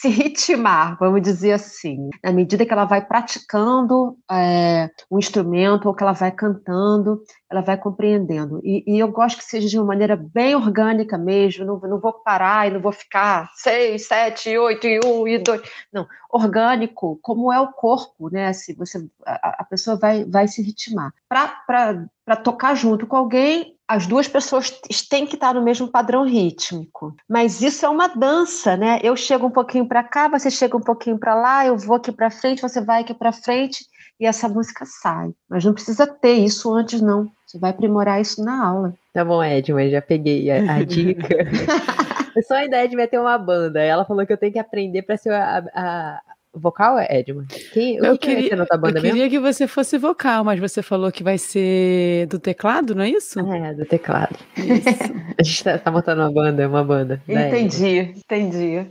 [0.00, 5.94] se ritmar, vamos dizer assim, na medida que ela vai praticando é, um instrumento ou
[5.94, 8.62] que ela vai cantando, ela vai compreendendo.
[8.64, 12.14] E, e, eu gosto que seja de uma maneira bem orgânica mesmo, não, não vou
[12.14, 15.60] parar e não vou ficar seis, sete, oito e um e dois.
[15.92, 18.54] Não, orgânico, como é o corpo, né?
[18.54, 21.12] Se você, a, a pessoa vai, vai se ritmar.
[21.28, 24.70] Para tocar junto com alguém, as duas pessoas
[25.08, 27.14] têm que estar no mesmo padrão rítmico.
[27.28, 29.00] Mas isso é uma dança, né?
[29.02, 32.12] Eu chego um pouquinho para cá, você chega um pouquinho para lá, eu vou aqui
[32.12, 33.84] para frente, você vai aqui para frente
[34.20, 35.32] e essa música sai.
[35.48, 37.28] Mas não precisa ter isso antes, não.
[37.46, 38.94] Você vai aprimorar isso na aula.
[39.12, 41.26] Tá bom, Ed, mas já peguei a, a dica.
[42.46, 43.80] Só a ideia de ter uma banda.
[43.80, 46.20] Ela falou que eu tenho que aprender para ser a, a,
[46.52, 47.46] Vocal, Edmund?
[47.72, 49.30] Quem, eu que queria, eu queria mesmo?
[49.30, 53.38] que você fosse vocal, mas você falou que vai ser do teclado, não é isso?
[53.38, 54.36] É, do teclado.
[54.56, 55.12] Isso.
[55.38, 57.22] a gente tá, tá montando uma banda, uma banda.
[57.28, 58.86] Entendi, entendi.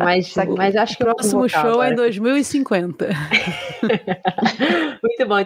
[0.00, 3.08] Mas, mas acho que o próximo show é em 2050.
[5.02, 5.44] Muito bom.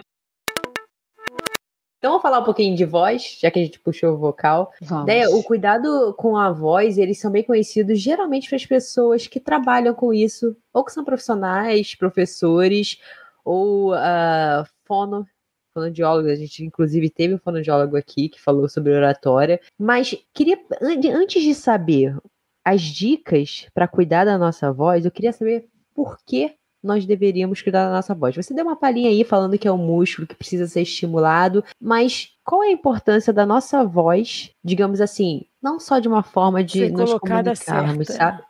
[1.97, 4.71] Então vamos falar um pouquinho de voz, já que a gente puxou o vocal.
[5.05, 9.39] Né, o cuidado com a voz, eles são bem conhecidos geralmente para as pessoas que
[9.39, 12.99] trabalham com isso, ou que são profissionais, professores,
[13.43, 15.25] ou uh, fono,
[15.73, 16.31] fonoaudiólogos.
[16.31, 19.59] A gente, inclusive, teve um fonoaudiólogo aqui que falou sobre oratória.
[19.77, 22.15] Mas queria, antes de saber
[22.63, 27.85] as dicas para cuidar da nossa voz, eu queria saber por que nós deveríamos cuidar
[27.85, 28.35] da nossa voz.
[28.35, 32.29] Você deu uma palhinha aí falando que é um músculo que precisa ser estimulado, mas
[32.43, 36.79] qual é a importância da nossa voz, digamos assim, não só de uma forma de
[36.79, 38.41] ser nos comunicarmos, sabe?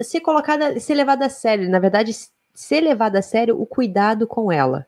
[0.00, 2.12] Ser colocada, ser levada a sério, na verdade,
[2.54, 4.86] ser levada a sério o cuidado com ela.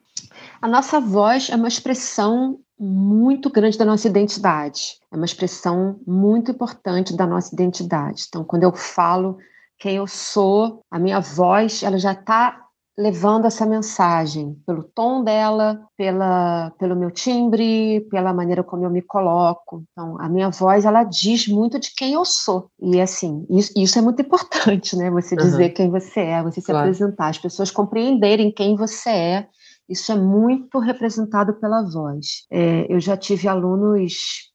[0.62, 4.98] A nossa voz é uma expressão muito grande da nossa identidade.
[5.12, 8.24] É uma expressão muito importante da nossa identidade.
[8.26, 9.36] Então, quando eu falo
[9.80, 12.66] quem eu sou, a minha voz, ela já está
[12.98, 19.00] levando essa mensagem pelo tom dela, pela, pelo meu timbre, pela maneira como eu me
[19.00, 19.82] coloco.
[19.90, 22.70] Então, a minha voz, ela diz muito de quem eu sou.
[22.78, 25.10] E, assim, isso, isso é muito importante, né?
[25.10, 25.74] Você dizer uhum.
[25.74, 26.80] quem você é, você se claro.
[26.80, 29.48] apresentar, as pessoas compreenderem quem você é.
[29.88, 32.44] Isso é muito representado pela voz.
[32.50, 34.52] É, eu já tive alunos,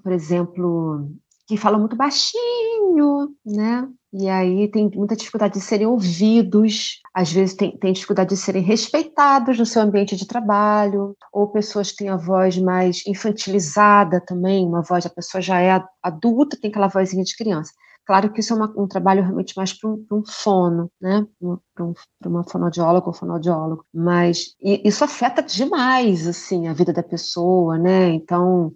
[0.00, 1.10] por exemplo,
[1.48, 3.88] que falam muito baixinho, né?
[4.12, 8.62] E aí tem muita dificuldade de serem ouvidos, às vezes tem, tem dificuldade de serem
[8.62, 14.66] respeitados no seu ambiente de trabalho, ou pessoas que têm a voz mais infantilizada também,
[14.66, 17.72] uma voz, a pessoa já é adulta, tem aquela vozinha de criança.
[18.04, 21.24] Claro que isso é uma, um trabalho realmente mais para um, um, fono, né?
[21.72, 21.94] Para um,
[22.26, 23.84] uma fonoaudióloga ou fonoaudiólogo.
[23.94, 28.08] Mas isso afeta demais, assim, a vida da pessoa, né?
[28.08, 28.72] Então,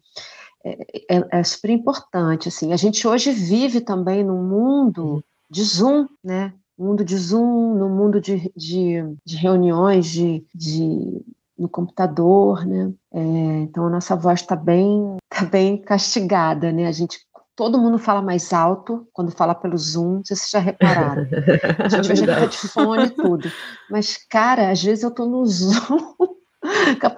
[0.65, 2.49] é, é, é, super importante.
[2.49, 2.73] Assim.
[2.73, 6.53] A gente hoje vive também num mundo de Zoom, né?
[6.77, 11.25] Mundo de Zoom, no mundo de, de, de reuniões, de, de,
[11.57, 12.93] no computador, né?
[13.13, 13.21] É,
[13.63, 16.87] então a nossa voz está bem, tá bem castigada, né?
[16.87, 17.19] A gente
[17.57, 21.27] todo mundo fala mais alto quando fala pelo Zoom, se vocês já repararam.
[21.79, 23.51] A gente vai fica de fone e tudo.
[23.89, 26.34] Mas, cara, às vezes eu tô no Zoom.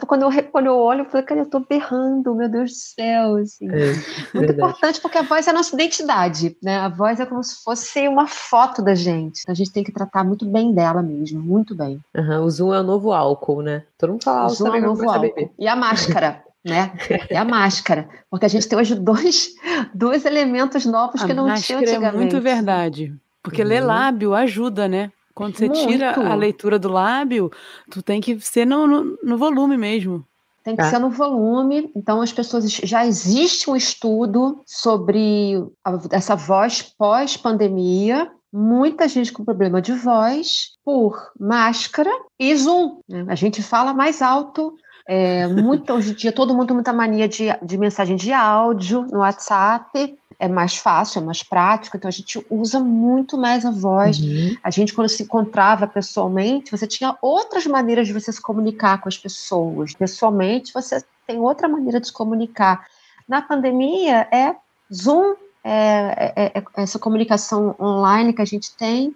[0.06, 3.36] Quando eu, quando eu olho, eu falo, cara, eu tô berrando, meu Deus do céu.
[3.36, 3.68] Assim.
[3.68, 4.52] É, Muito verdade.
[4.52, 6.78] importante, porque a voz é a nossa identidade, né?
[6.78, 9.42] A voz é como se fosse uma foto da gente.
[9.48, 12.00] A gente tem que tratar muito bem dela mesmo, muito bem.
[12.16, 13.84] Uhum, o Zoom é o novo álcool, né?
[13.98, 15.50] Todo mundo fala o Zoom é o novo álcool.
[15.58, 16.92] E a máscara né?
[17.30, 19.50] É a máscara, porque a gente tem hoje dois,
[19.94, 22.14] dois elementos novos a que não tinha antigamente.
[22.14, 23.68] É muito verdade, porque uhum.
[23.68, 25.12] ler lábio ajuda, né?
[25.36, 25.86] Quando você muito.
[25.86, 27.52] tira a leitura do lábio,
[27.90, 30.24] tu tem que ser no, no, no volume mesmo.
[30.64, 30.88] Tem que é.
[30.88, 31.92] ser no volume.
[31.94, 32.64] Então, as pessoas.
[32.72, 38.32] Já existe um estudo sobre a, essa voz pós-pandemia.
[38.50, 43.00] Muita gente com problema de voz por máscara e Zoom.
[43.06, 43.26] Né?
[43.28, 44.74] A gente fala mais alto,
[45.06, 49.06] é, muito, hoje em dia, todo mundo tem muita mania de, de mensagem de áudio
[49.12, 50.16] no WhatsApp.
[50.38, 54.18] É mais fácil, é mais prático, então a gente usa muito mais a voz.
[54.18, 54.56] Uhum.
[54.62, 59.08] A gente, quando se encontrava pessoalmente, você tinha outras maneiras de você se comunicar com
[59.08, 59.94] as pessoas.
[59.94, 62.86] Pessoalmente, você tem outra maneira de se comunicar.
[63.26, 64.54] Na pandemia, é
[64.92, 69.14] Zoom, é, é, é, é essa comunicação online que a gente tem,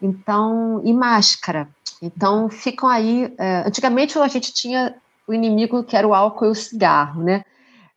[0.00, 1.68] então, e máscara.
[2.00, 3.32] Então, ficam aí.
[3.38, 4.94] É, antigamente, a gente tinha
[5.26, 7.44] o inimigo que era o álcool e o cigarro, né?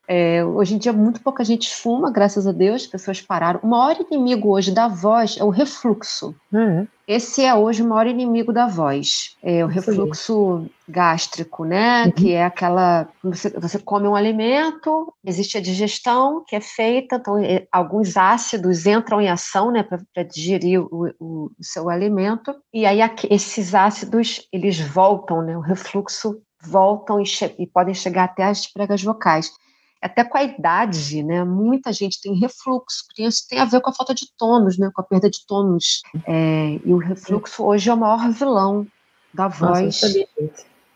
[0.07, 3.59] É, hoje em dia, muito pouca gente fuma, graças a Deus, as pessoas pararam.
[3.63, 6.35] O maior inimigo hoje da voz é o refluxo.
[6.51, 6.87] Uhum.
[7.07, 9.35] Esse é hoje o maior inimigo da voz.
[9.41, 12.05] É o refluxo gástrico, né?
[12.05, 12.11] Uhum.
[12.11, 13.07] Que é aquela.
[13.23, 18.85] Você, você come um alimento, existe a digestão que é feita, então é, alguns ácidos
[18.85, 24.47] entram em ação, né, para digerir o, o, o, seu alimento, e aí esses ácidos
[24.51, 25.55] eles voltam, né?
[25.55, 27.25] O refluxo voltam e,
[27.59, 29.51] e podem chegar até as pregas vocais.
[30.05, 31.43] Até com a idade, né?
[31.43, 34.91] Muita gente tem refluxo, isso tem a ver com a falta de tônus, né?
[34.93, 36.03] Com a perda de tônus.
[36.27, 38.85] É, e o refluxo hoje é o maior vilão
[39.33, 39.83] da voz.
[39.83, 40.27] Nossa, não sabia.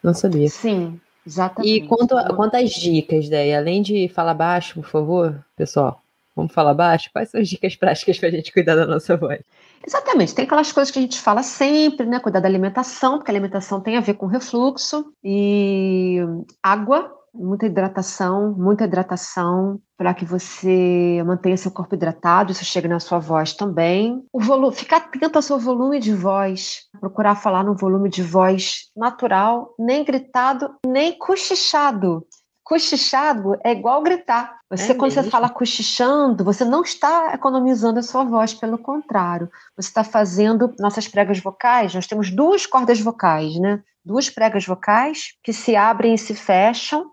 [0.04, 0.50] Não sabia.
[0.50, 1.74] Sim, exatamente.
[1.74, 6.04] E quanto, quanto às dicas, daí, além de falar baixo, por favor, pessoal,
[6.36, 7.10] vamos falar baixo?
[7.12, 9.42] Quais são as dicas práticas para a gente cuidar da nossa voz?
[9.86, 12.20] Exatamente, tem aquelas coisas que a gente fala sempre, né?
[12.20, 16.20] Cuidar da alimentação, porque a alimentação tem a ver com refluxo e
[16.62, 23.00] água, muita hidratação, muita hidratação para que você mantenha seu corpo hidratado, isso chega na
[23.00, 24.24] sua voz também.
[24.32, 28.86] O volume, ficar atento ao seu volume de voz, procurar falar num volume de voz
[28.96, 32.26] natural, nem gritado, nem cochichado.
[32.64, 34.60] Cochichado é igual gritar.
[34.70, 35.24] Você, é quando mesmo?
[35.24, 39.50] você fala cochichando, você não está economizando a sua voz, pelo contrário.
[39.76, 41.96] Você está fazendo nossas pregas vocais.
[41.96, 43.82] Nós temos duas cordas vocais, né?
[44.06, 47.12] Duas pregas vocais que se abrem e se fecham,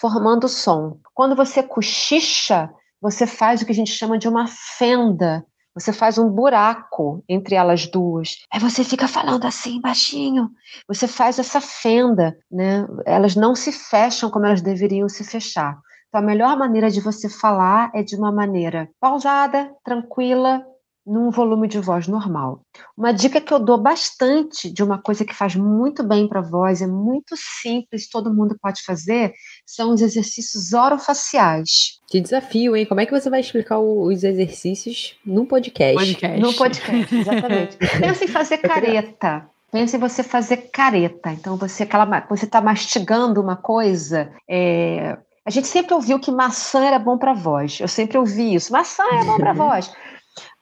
[0.00, 0.98] formando som.
[1.14, 6.18] Quando você cochicha, você faz o que a gente chama de uma fenda você faz
[6.18, 8.38] um buraco entre elas duas.
[8.52, 10.50] Aí você fica falando assim, baixinho.
[10.88, 12.86] Você faz essa fenda, né?
[13.06, 15.78] Elas não se fecham como elas deveriam se fechar.
[16.08, 20.64] Então, a melhor maneira de você falar é de uma maneira pausada, tranquila,
[21.10, 22.60] num volume de voz normal.
[22.96, 26.42] Uma dica que eu dou bastante de uma coisa que faz muito bem para a
[26.42, 29.32] voz, é muito simples, todo mundo pode fazer,
[29.66, 31.98] são os exercícios orofaciais.
[32.06, 32.86] Que desafio, hein?
[32.86, 35.94] Como é que você vai explicar os exercícios num podcast?
[35.94, 36.40] podcast.
[36.40, 37.76] No podcast, exatamente.
[38.00, 39.50] Pensa em fazer careta.
[39.72, 41.32] Pensa em você fazer careta.
[41.32, 46.84] Então, você aquela, você está mastigando uma coisa, é, a gente sempre ouviu que maçã
[46.84, 47.80] era bom para voz.
[47.80, 48.72] Eu sempre ouvi isso.
[48.72, 49.92] Maçã é bom para voz.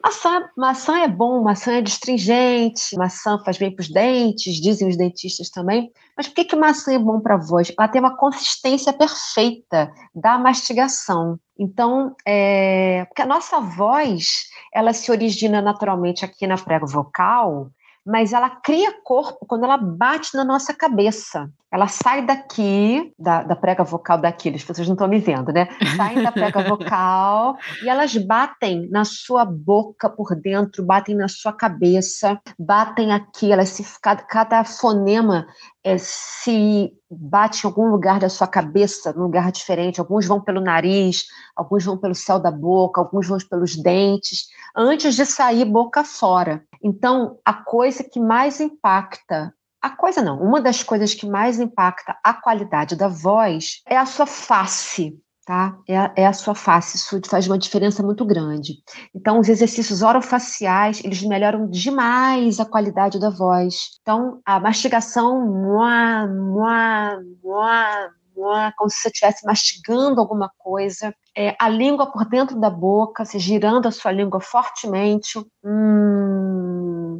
[0.02, 4.96] Maçã, maçã é bom, maçã é distringente, maçã faz bem para os dentes, dizem os
[4.96, 5.90] dentistas também.
[6.16, 7.72] Mas por que, que maçã é bom para a voz?
[7.76, 11.38] Ela tem uma consistência perfeita da mastigação.
[11.58, 17.68] Então, é, porque a nossa voz, ela se origina naturalmente aqui na prego vocal,
[18.08, 21.50] mas ela cria corpo quando ela bate na nossa cabeça.
[21.70, 25.68] Ela sai daqui, da, da prega vocal daqui, as pessoas não estão me vendo, né?
[25.94, 31.52] Saem da prega vocal e elas batem na sua boca por dentro, batem na sua
[31.52, 35.46] cabeça, batem aqui, elas se, cada, cada fonema
[35.84, 40.00] é, se bate em algum lugar da sua cabeça, num lugar diferente.
[40.00, 45.14] Alguns vão pelo nariz, alguns vão pelo céu da boca, alguns vão pelos dentes, antes
[45.14, 46.64] de sair boca fora.
[46.82, 52.16] Então, a coisa que mais impacta a coisa não, uma das coisas que mais impacta
[52.24, 55.78] a qualidade da voz é a sua face, tá?
[55.86, 58.74] É a, é a, sua face, isso faz uma diferença muito grande.
[59.14, 63.98] Então, os exercícios orofaciais, eles melhoram demais a qualidade da voz.
[64.02, 71.14] Então, a mastigação, muá, muá, muá, como se você estivesse mastigando alguma coisa.
[71.36, 76.17] É, a língua por dentro da boca, se girando a sua língua fortemente, hum,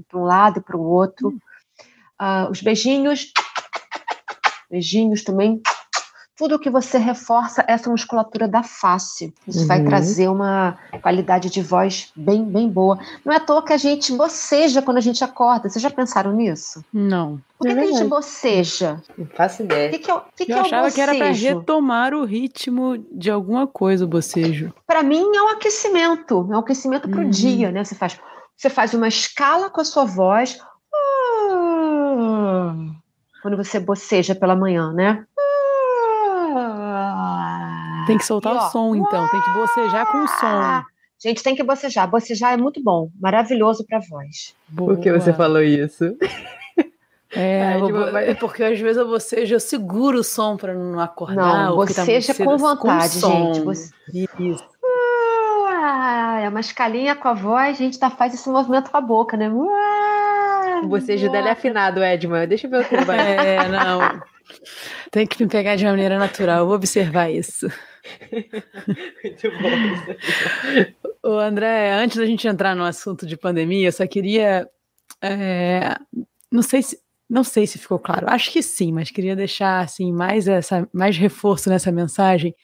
[0.08, 1.28] para um lado e para o outro.
[2.20, 3.32] Uh, os beijinhos,
[4.70, 5.62] beijinhos também
[6.38, 9.34] tudo que você reforça essa musculatura da face.
[9.46, 9.66] Isso uhum.
[9.66, 12.96] vai trazer uma qualidade de voz bem, bem boa.
[13.24, 15.68] Não é à toa que a gente boceja quando a gente acorda.
[15.68, 16.84] Vocês já pensaram nisso?
[16.92, 17.40] Não.
[17.58, 19.02] Por que, é que a gente boceja?
[19.18, 19.88] Não faço ideia.
[19.88, 22.96] O que, que, é, que, que Eu é achava que era para retomar o ritmo
[23.10, 24.72] de alguma coisa, o bocejo.
[24.86, 26.48] Para mim é um aquecimento.
[26.52, 27.30] É um aquecimento para o uhum.
[27.30, 27.82] dia, né?
[27.82, 28.16] Você faz,
[28.58, 30.58] você faz uma escala com a sua voz.
[30.92, 32.74] Ah,
[33.40, 35.24] quando você boceja pela manhã, né?
[38.08, 39.28] Tem que soltar e, ó, o som, então.
[39.28, 40.82] Tem que bocejar com o som.
[41.22, 42.10] Gente, tem que bocejar.
[42.10, 43.10] Bocejar é muito bom.
[43.20, 44.56] Maravilhoso para voz.
[44.68, 44.94] Boa.
[44.94, 46.16] Por que você falou isso?
[47.30, 47.74] É,
[48.30, 51.36] é porque às vezes eu bocejo, eu seguro o som para não acordar.
[51.36, 53.60] Não, tá boceja tá com vontade, com gente.
[53.60, 53.92] Você...
[54.12, 54.64] Isso.
[56.38, 59.00] Ah, é uma escalinha com a voz, a gente tá, faz esse movimento com a
[59.00, 59.50] boca, né?
[59.50, 62.46] O bocejo dela é afinado, Edma.
[62.46, 63.18] Deixa eu ver o que vai.
[63.18, 64.22] É, não.
[65.10, 67.66] Tem que me pegar de uma maneira natural, eu vou observar isso.
[69.24, 69.50] Muito
[71.22, 71.28] bom.
[71.28, 74.68] O André, antes da gente entrar no assunto de pandemia, eu só queria.
[75.20, 75.96] É,
[76.52, 76.98] não sei se.
[77.28, 78.26] Não sei se ficou claro.
[78.30, 82.54] Acho que sim, mas queria deixar assim mais essa mais reforço nessa mensagem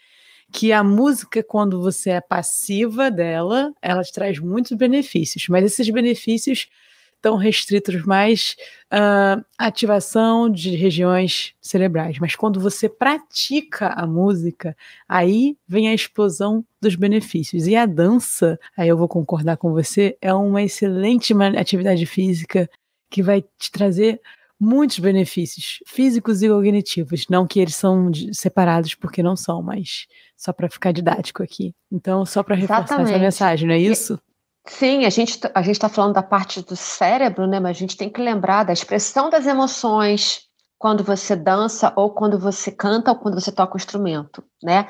[0.54, 5.90] que a música quando você é passiva dela, ela te traz muitos benefícios, mas esses
[5.90, 6.68] benefícios
[7.16, 8.54] estão restritos mais
[8.92, 12.20] uh, ativação de regiões cerebrais.
[12.20, 14.76] Mas quando você pratica a música,
[15.08, 17.66] aí vem a explosão dos benefícios.
[17.66, 22.70] E a dança, aí eu vou concordar com você, é uma excelente atividade física
[23.10, 24.20] que vai te trazer
[24.60, 27.26] muitos benefícios físicos e cognitivos.
[27.28, 31.74] Não que eles são separados, porque não são, mas só para ficar didático aqui.
[31.90, 33.10] Então, só para reforçar Exatamente.
[33.10, 34.18] essa mensagem, não é isso?
[34.66, 37.60] Sim, a gente a gente está falando da parte do cérebro, né?
[37.60, 40.48] Mas a gente tem que lembrar da expressão das emoções
[40.78, 44.88] quando você dança ou quando você canta ou quando você toca o instrumento, né?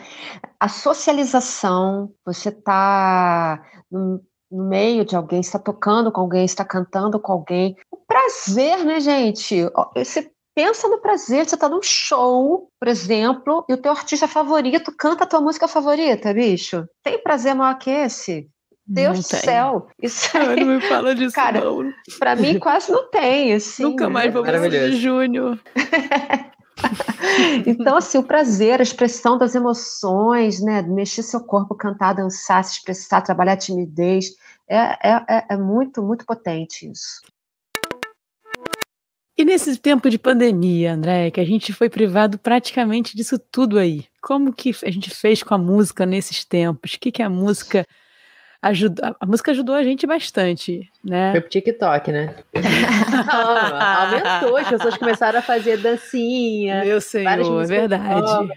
[0.60, 3.62] A socialização, você está
[4.54, 7.76] no, meio de alguém, está tocando com alguém, está cantando com alguém.
[7.90, 9.68] O prazer, né, gente?
[9.94, 14.94] Você pensa no prazer, você está num show, por exemplo, e o teu artista favorito
[14.96, 16.86] canta a tua música favorita, bicho.
[17.02, 18.48] Tem prazer maior que esse?
[18.86, 19.88] Deus do céu.
[20.02, 21.90] Isso aí, não me fala disso, cara, não.
[22.18, 23.82] Pra mim, quase não tem, assim.
[23.82, 25.58] Nunca mais vou de Júnior.
[27.66, 30.82] então, assim, o prazer, a expressão das emoções, né?
[30.82, 34.34] Mexer seu corpo, cantar, dançar, se expressar, trabalhar a timidez.
[34.68, 37.20] É, é, é, é muito, muito potente isso.
[39.36, 44.06] E nesse tempo de pandemia, André, que a gente foi privado praticamente disso tudo aí,
[44.22, 46.94] como que a gente fez com a música nesses tempos?
[46.94, 47.84] O que, que a música
[48.68, 51.32] ajuda, a música ajudou a gente bastante, né?
[51.32, 52.34] Foi pro TikTok, né?
[52.54, 53.80] Não,
[54.40, 56.84] aumentou, as pessoas começaram a fazer dancinha.
[56.84, 58.52] Meu senhor, é verdade.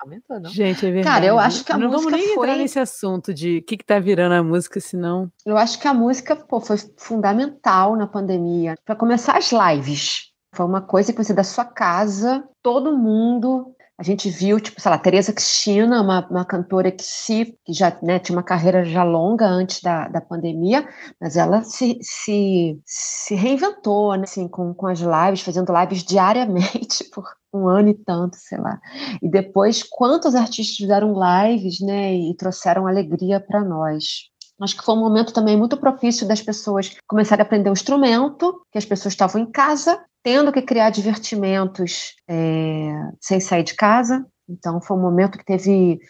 [0.00, 0.48] Aumentou, não?
[0.48, 1.14] Gente, é verdade.
[1.14, 2.46] Cara, eu acho que a não música vamos nem foi...
[2.46, 5.28] entrar nesse assunto de o que, que tá virando a música, senão...
[5.44, 8.76] Eu acho que a música pô, foi fundamental na pandemia.
[8.84, 10.28] Para começar as lives.
[10.54, 14.90] Foi uma coisa que você, da sua casa, todo mundo a gente viu, tipo, sei
[14.92, 19.02] lá, Teresa Cristina, uma, uma cantora que se, que já né, tinha uma carreira já
[19.02, 20.88] longa antes da, da pandemia,
[21.20, 27.02] mas ela se, se, se reinventou, né, assim, com, com as lives, fazendo lives diariamente
[27.12, 28.80] por um ano e tanto, sei lá.
[29.20, 34.28] E depois, quantos artistas fizeram lives, né, e trouxeram alegria para nós.
[34.60, 38.60] Acho que foi um momento também muito propício das pessoas começarem a aprender o instrumento,
[38.70, 44.26] que as pessoas estavam em casa, tendo que criar divertimentos é, sem sair de casa.
[44.48, 46.00] Então, foi um momento que teve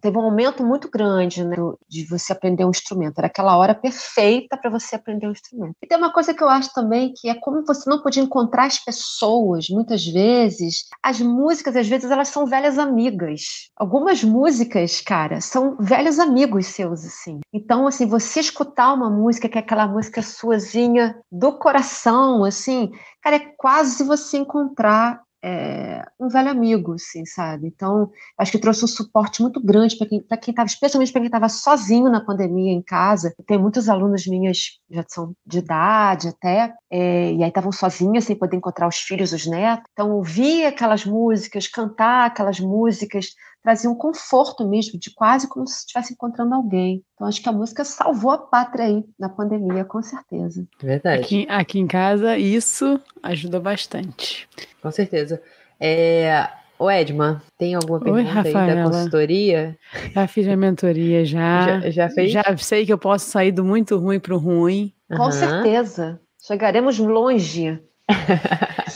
[0.00, 1.56] teve um aumento muito grande né,
[1.88, 3.18] de você aprender um instrumento.
[3.18, 5.74] Era aquela hora perfeita para você aprender um instrumento.
[5.82, 8.66] E tem uma coisa que eu acho também que é como você não podia encontrar
[8.66, 10.84] as pessoas, muitas vezes.
[11.02, 13.70] As músicas, às vezes, elas são velhas amigas.
[13.76, 17.40] Algumas músicas, cara, são velhos amigos seus, assim.
[17.52, 23.36] Então, assim, você escutar uma música que é aquela música suazinha do coração, assim, cara,
[23.36, 27.66] é quase você encontrar é, um velho amigo, assim, sabe?
[27.66, 31.50] Então, acho que trouxe um suporte muito grande para quem estava, especialmente para quem estava
[31.50, 33.34] sozinho na pandemia em casa.
[33.46, 38.34] Tem muitos alunos minhas já são de idade até, é, e aí estavam sozinhas sem
[38.34, 39.84] poder encontrar os filhos, os netos.
[39.92, 43.34] Então, ouvir aquelas músicas, cantar aquelas músicas,
[43.64, 47.02] trazia um conforto mesmo, de quase como se estivesse encontrando alguém.
[47.14, 50.68] Então, acho que a música salvou a pátria aí na pandemia, com certeza.
[50.80, 51.22] Verdade.
[51.22, 54.46] Aqui, aqui em casa, isso ajuda bastante.
[54.82, 55.42] Com certeza.
[55.80, 56.46] É,
[56.78, 59.78] Ô, Edma, tem alguma pergunta Oi, aí da consultoria?
[60.12, 61.80] Já fiz a mentoria, já.
[61.80, 62.32] Já, já fez?
[62.32, 64.92] Já sei que eu posso sair do muito ruim para o ruim.
[65.08, 65.32] Com uhum.
[65.32, 66.20] certeza.
[66.46, 67.80] Chegaremos longe.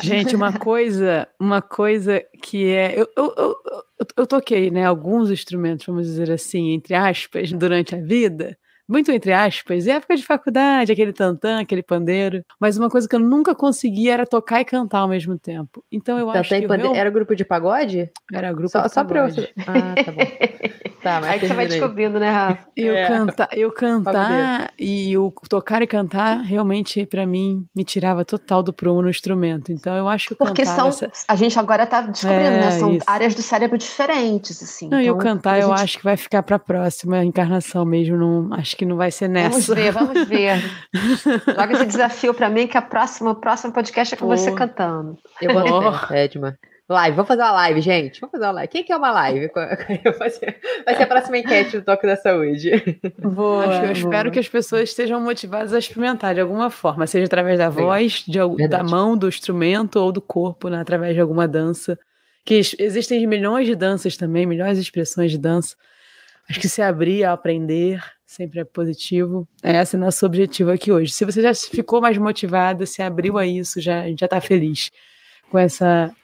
[0.02, 3.00] Gente, uma coisa, uma coisa que é.
[3.00, 3.56] Eu, eu, eu,
[4.16, 8.56] eu, toquei, né, alguns instrumentos, vamos dizer assim, entre aspas, durante a vida
[8.88, 12.44] muito entre aspas, época de faculdade, aquele tantã, aquele pandeiro.
[12.58, 15.84] Mas uma coisa que eu nunca conseguia era tocar e cantar ao mesmo tempo.
[15.92, 16.66] Então eu tantã acho que.
[16.66, 16.94] Meu...
[16.94, 18.10] Era grupo de pagode?
[18.32, 19.34] Era grupo só, de só pagode.
[19.34, 19.82] Só pra eu...
[19.82, 20.18] Ah, tá bom.
[21.02, 22.68] Tá, mas Aí que você vai descobrindo, né, Rafa?
[22.76, 23.06] Eu, é.
[23.06, 28.72] canta, eu cantar e o tocar e cantar realmente, para mim, me tirava total do
[28.72, 29.70] prumo no instrumento.
[29.70, 30.88] Então eu acho que Porque são.
[30.88, 31.10] Essa...
[31.28, 32.56] A gente agora tá descobrindo, né?
[32.56, 32.70] é, né?
[32.72, 33.04] São isso.
[33.06, 34.88] áreas do cérebro diferentes, assim.
[34.88, 35.64] Não, então, e o então, cantar, gente...
[35.64, 38.16] eu acho que vai ficar pra próxima encarnação mesmo.
[38.16, 39.50] Não, acho que não vai ser nessa.
[39.50, 40.62] Vamos ver, vamos ver.
[41.52, 44.28] Joga esse desafio para mim, que a próxima, o próximo podcast é com oh.
[44.28, 45.18] você cantando.
[45.42, 46.14] Eu vou oh.
[46.14, 46.56] Edma.
[46.88, 48.20] Live, vamos fazer uma live, gente.
[48.20, 48.70] Vamos fazer uma live.
[48.70, 49.50] Quem que é uma live?
[50.18, 52.70] Vai ser, vai ser a próxima enquete do Toque da Saúde.
[53.18, 53.92] Boa, eu boa.
[53.92, 58.24] espero que as pessoas estejam motivadas a experimentar de alguma forma, seja através da voz,
[58.26, 61.98] de, da mão, do instrumento ou do corpo, né, através de alguma dança.
[62.42, 65.76] Que existem milhões de danças também, milhões de expressões de dança.
[66.48, 69.48] Acho que se abrir a aprender sempre é positivo.
[69.64, 71.12] Esse é nosso objetivo aqui hoje.
[71.12, 74.38] Se você já ficou mais motivada, se abriu a isso, já, a gente já está
[74.40, 74.90] feliz
[75.50, 76.14] com essa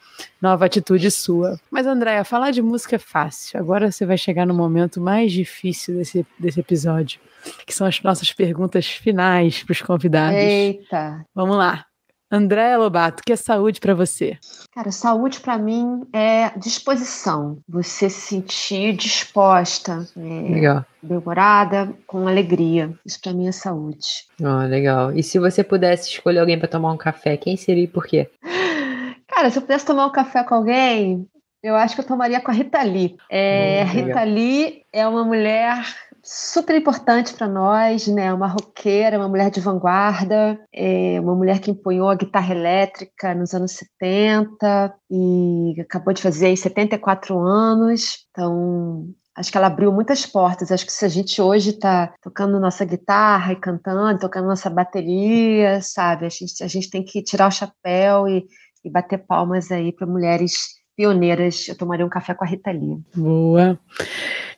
[0.41, 1.59] nova atitude sua.
[1.71, 3.59] Mas, Andréia, falar de música é fácil.
[3.59, 7.19] Agora você vai chegar no momento mais difícil desse, desse episódio,
[7.67, 10.39] que são as nossas perguntas finais para os convidados.
[10.39, 11.25] Eita!
[11.35, 11.87] Vamos lá.
[12.35, 14.37] Andréa Lobato, o que é saúde para você?
[14.75, 17.59] Cara, saúde para mim é disposição.
[17.69, 22.93] Você se sentir disposta, é, bem-humorada, com alegria.
[23.07, 24.27] Isso para mim é saúde.
[24.41, 25.13] Oh, legal.
[25.13, 28.29] E se você pudesse escolher alguém para tomar um café, quem seria e por quê?
[29.29, 31.29] Cara, se eu pudesse tomar um café com alguém,
[31.63, 33.17] eu acho que eu tomaria com a Rita Lee.
[33.31, 35.87] É, hum, Rita Lee é uma mulher
[36.25, 38.33] super importante para nós, né?
[38.33, 43.53] Uma roqueira, uma mulher de vanguarda, é uma mulher que empunhou a guitarra elétrica nos
[43.55, 48.27] anos 70 e acabou de fazer 74 anos.
[48.31, 49.07] Então,
[49.37, 50.73] acho que ela abriu muitas portas.
[50.73, 55.81] Acho que se a gente hoje está tocando nossa guitarra e cantando, tocando nossa bateria,
[55.83, 56.27] sabe?
[56.27, 58.47] A gente, a gente tem que tirar o chapéu e
[58.85, 61.69] e bater palmas aí para mulheres pioneiras.
[61.69, 63.03] Eu tomaria um café com a Rita Lee.
[63.15, 63.79] Boa.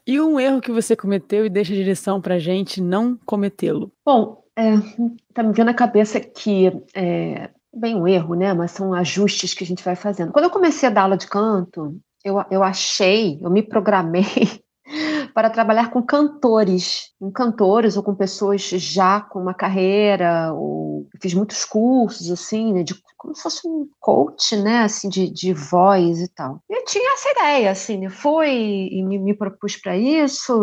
[0.06, 3.90] E um erro que você cometeu e deixa a direção para gente não cometê-lo?
[4.04, 4.72] Bom, é,
[5.34, 8.54] tá me vendo a cabeça que é, bem um erro, né?
[8.54, 10.32] Mas são ajustes que a gente vai fazendo.
[10.32, 14.24] Quando eu comecei a dar aula de canto, eu, eu achei, eu me programei
[15.34, 21.34] para trabalhar com cantores, com cantores ou com pessoas já com uma carreira, ou fiz
[21.34, 26.20] muitos cursos assim, né, de como se fosse um coach, né, assim de, de voz
[26.20, 26.60] e tal.
[26.68, 30.54] Eu tinha essa ideia, assim, eu fui e me, me propus para isso,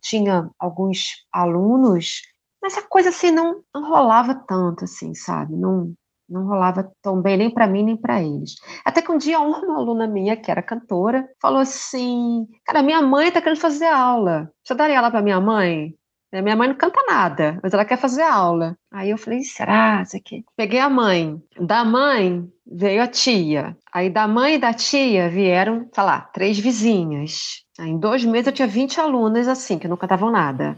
[0.00, 2.22] tinha alguns alunos,
[2.62, 5.56] mas a coisa assim não, não rolava tanto, assim, sabe?
[5.56, 5.92] Não
[6.32, 8.54] não rolava tão bem nem para mim nem para eles.
[8.84, 13.28] Até que um dia uma aluna minha, que era cantora, falou assim: Cara, minha mãe
[13.28, 14.50] está querendo fazer aula.
[14.64, 15.94] Você daria aula para minha mãe?
[16.32, 18.74] Minha mãe não canta nada, mas ela quer fazer aula.
[18.90, 20.00] Aí eu falei: Será?
[20.02, 20.42] Isso aqui.
[20.56, 21.38] Peguei a mãe.
[21.60, 23.76] Da mãe veio a tia.
[23.92, 27.62] Aí da mãe e da tia vieram, sei lá, três vizinhas.
[27.78, 30.76] Aí, em dois meses eu tinha 20 alunas assim, que não cantavam nada.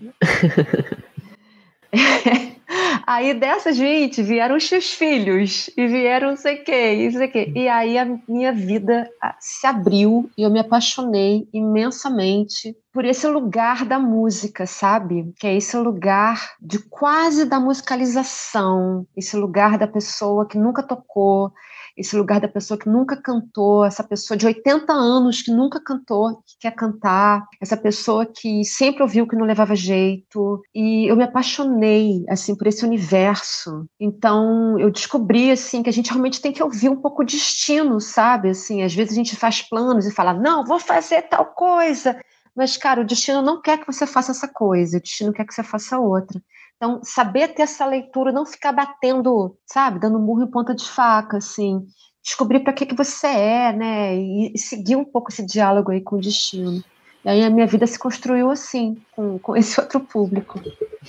[3.07, 7.29] Aí dessas gente vieram os seus filhos e vieram não sei o quê, não sei
[7.29, 7.59] o.
[7.59, 13.27] E aí a minha vida ah, se abriu e eu me apaixonei imensamente por esse
[13.27, 15.33] lugar da música, sabe?
[15.39, 21.53] Que é esse lugar de quase da musicalização, esse lugar da pessoa que nunca tocou,
[21.97, 26.37] esse lugar da pessoa que nunca cantou, essa pessoa de 80 anos que nunca cantou,
[26.47, 30.61] que quer cantar, essa pessoa que sempre ouviu que não levava jeito.
[30.75, 33.87] E eu me apaixonei assim por esse universo.
[34.01, 38.01] Então eu descobri assim que a gente realmente tem que ouvir um pouco o destino,
[38.01, 38.51] sabe?
[38.51, 42.19] Assim, às vezes a gente faz planos e fala: "Não, vou fazer tal coisa".
[42.57, 45.53] Mas, cara, o destino não quer que você faça essa coisa, o destino quer que
[45.53, 46.41] você faça outra.
[46.77, 51.39] Então, saber ter essa leitura, não ficar batendo, sabe, dando murro em ponta de faca,
[51.39, 51.85] assim.
[52.23, 54.17] Descobrir para que, que você é, né?
[54.17, 56.83] E, seguir um pouco esse diálogo aí com o destino.
[57.25, 60.61] E aí a minha vida se construiu assim, com, com esse outro público.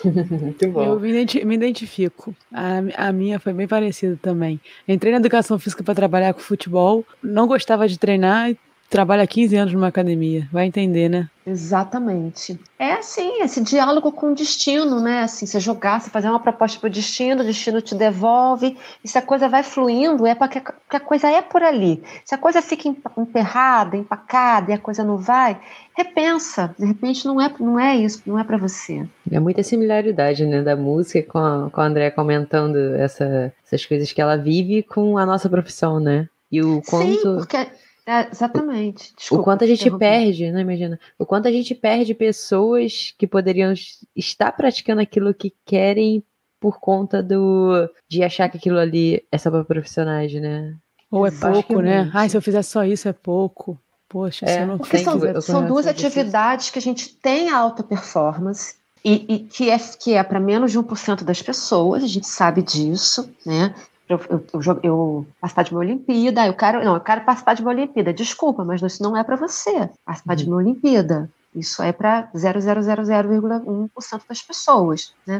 [0.04, 0.84] Muito bom.
[0.84, 2.34] Eu me identifico.
[2.54, 4.60] A, a minha foi bem parecida também.
[4.88, 8.56] Entrei na educação física para trabalhar com futebol, não gostava de treinar,
[8.96, 11.30] trabalha 15 anos numa academia, vai entender, né?
[11.46, 12.58] Exatamente.
[12.80, 15.24] É assim, esse diálogo com o destino, né?
[15.24, 19.08] Assim, você jogar, você fazer uma proposta para o destino, o destino te devolve, e
[19.10, 22.02] se a coisa vai fluindo, é porque a coisa é por ali.
[22.24, 22.88] Se a coisa fica
[23.18, 25.60] emperrada, empacada e a coisa não vai,
[25.94, 26.74] repensa.
[26.80, 29.06] De repente não é, não é isso, não é para você.
[29.30, 34.14] É muita similaridade, né, da música com a, com a André comentando essa, essas coisas
[34.14, 36.30] que ela vive com a nossa profissão, né?
[36.50, 37.14] E o quanto.
[37.14, 37.68] Sim, porque
[38.06, 39.14] é, exatamente.
[39.18, 41.00] Desculpa, o quanto a gente perde, né, imagina?
[41.18, 43.74] O quanto a gente perde pessoas que poderiam
[44.16, 46.24] estar praticando aquilo que querem
[46.60, 50.76] por conta do de achar que aquilo ali é só para profissionais, né?
[51.12, 52.10] Ou é pouco, né?
[52.14, 53.80] Ai, se eu fizer só isso é pouco.
[54.08, 59.26] Poxa, é, não porque são, são duas atividades que a gente tem alta performance e,
[59.28, 63.30] e que é, que é para menos de 1% das pessoas, a gente sabe disso,
[63.46, 63.74] né?
[64.08, 67.72] Eu, eu, eu, participar de uma Olimpíada, eu quero, não, eu quero participar de uma
[67.72, 68.14] Olimpíada.
[68.14, 70.38] Desculpa, mas isso não é para você participar uhum.
[70.38, 71.30] de uma Olimpíada.
[71.56, 75.40] Isso é para 0,000,1% das pessoas, né?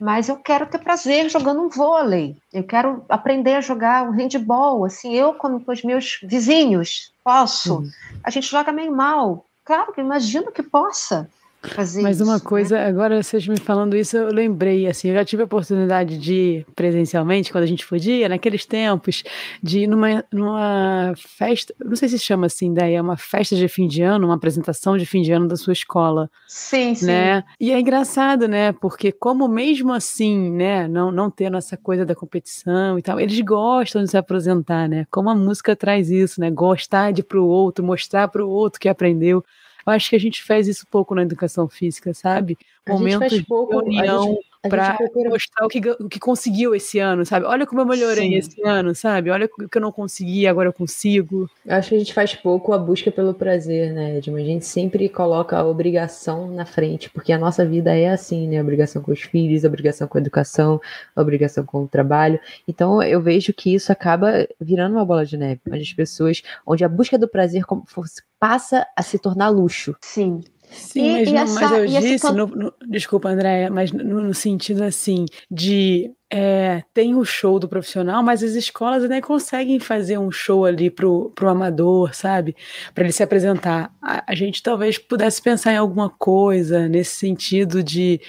[0.00, 2.36] Mas eu quero ter prazer jogando um vôlei.
[2.52, 7.76] Eu quero aprender a jogar um handball, assim, eu com, com os meus vizinhos, posso.
[7.76, 7.90] Uhum.
[8.24, 9.44] A gente joga meio mal.
[9.64, 11.30] Claro que imagino que possa
[11.68, 12.86] fazer Mas isso, uma coisa, né?
[12.86, 16.66] agora vocês me falando isso, eu lembrei, assim, eu já tive a oportunidade de ir
[16.74, 19.22] presencialmente, quando a gente podia, naqueles tempos,
[19.62, 23.66] de ir numa, numa festa, não sei se chama assim, daí é uma festa de
[23.68, 26.30] fim de ano, uma apresentação de fim de ano da sua escola.
[26.46, 27.06] Sim, sim.
[27.06, 27.44] Né?
[27.60, 32.14] E é engraçado, né, porque como mesmo assim, né, não, não tendo essa coisa da
[32.14, 36.50] competição e tal, eles gostam de se apresentar, né, como a música traz isso, né,
[36.50, 39.44] gostar de ir pro outro, mostrar pro outro que aprendeu.
[39.86, 42.56] Eu acho que a gente faz isso pouco na educação física, sabe?
[42.88, 44.38] Momentos de reunião
[44.68, 45.30] para procura...
[45.30, 47.46] mostrar o que, o que conseguiu esse ano, sabe?
[47.46, 48.34] Olha como eu melhorei Sim.
[48.36, 49.30] esse ano, sabe?
[49.30, 51.48] Olha o que eu não consegui, agora eu consigo.
[51.64, 54.38] Eu acho que a gente faz pouco a busca pelo prazer, né, Edma?
[54.38, 58.58] A gente sempre coloca a obrigação na frente, porque a nossa vida é assim, né?
[58.58, 60.80] A obrigação com os filhos, a obrigação com a educação,
[61.14, 62.40] a obrigação com o trabalho.
[62.66, 66.84] Então eu vejo que isso acaba virando uma bola de neve, onde as pessoas, onde
[66.84, 69.96] a busca do prazer como fosse, passa a se tornar luxo.
[70.02, 70.42] Sim.
[70.74, 74.22] Sim, e, mas, e não, essa, mas, eu disse, no, no, desculpa, Andréia, mas no,
[74.22, 79.78] no, sentido assim, de é, tem o show do profissional, mas as escolas ainda conseguem
[79.78, 82.56] fazer um show ali pro, pro amador, sabe?
[82.94, 83.92] Para ele se apresentar.
[84.02, 88.20] A, a, gente talvez pudesse pensar em alguma coisa nesse sentido de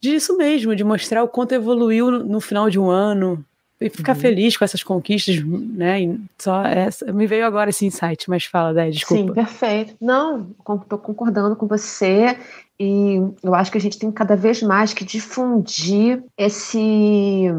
[0.00, 3.44] disso mesmo, de mostrar o quanto evoluiu no, no final de um ano,
[3.80, 4.20] e ficar uhum.
[4.20, 6.02] feliz com essas conquistas, né?
[6.02, 7.12] E só essa.
[7.12, 9.22] Me veio agora esse insight, mas fala, Dé, desculpa.
[9.22, 9.94] Sim, perfeito.
[10.00, 12.38] Não, estou concordando com você.
[12.78, 17.50] E eu acho que a gente tem cada vez mais que difundir esse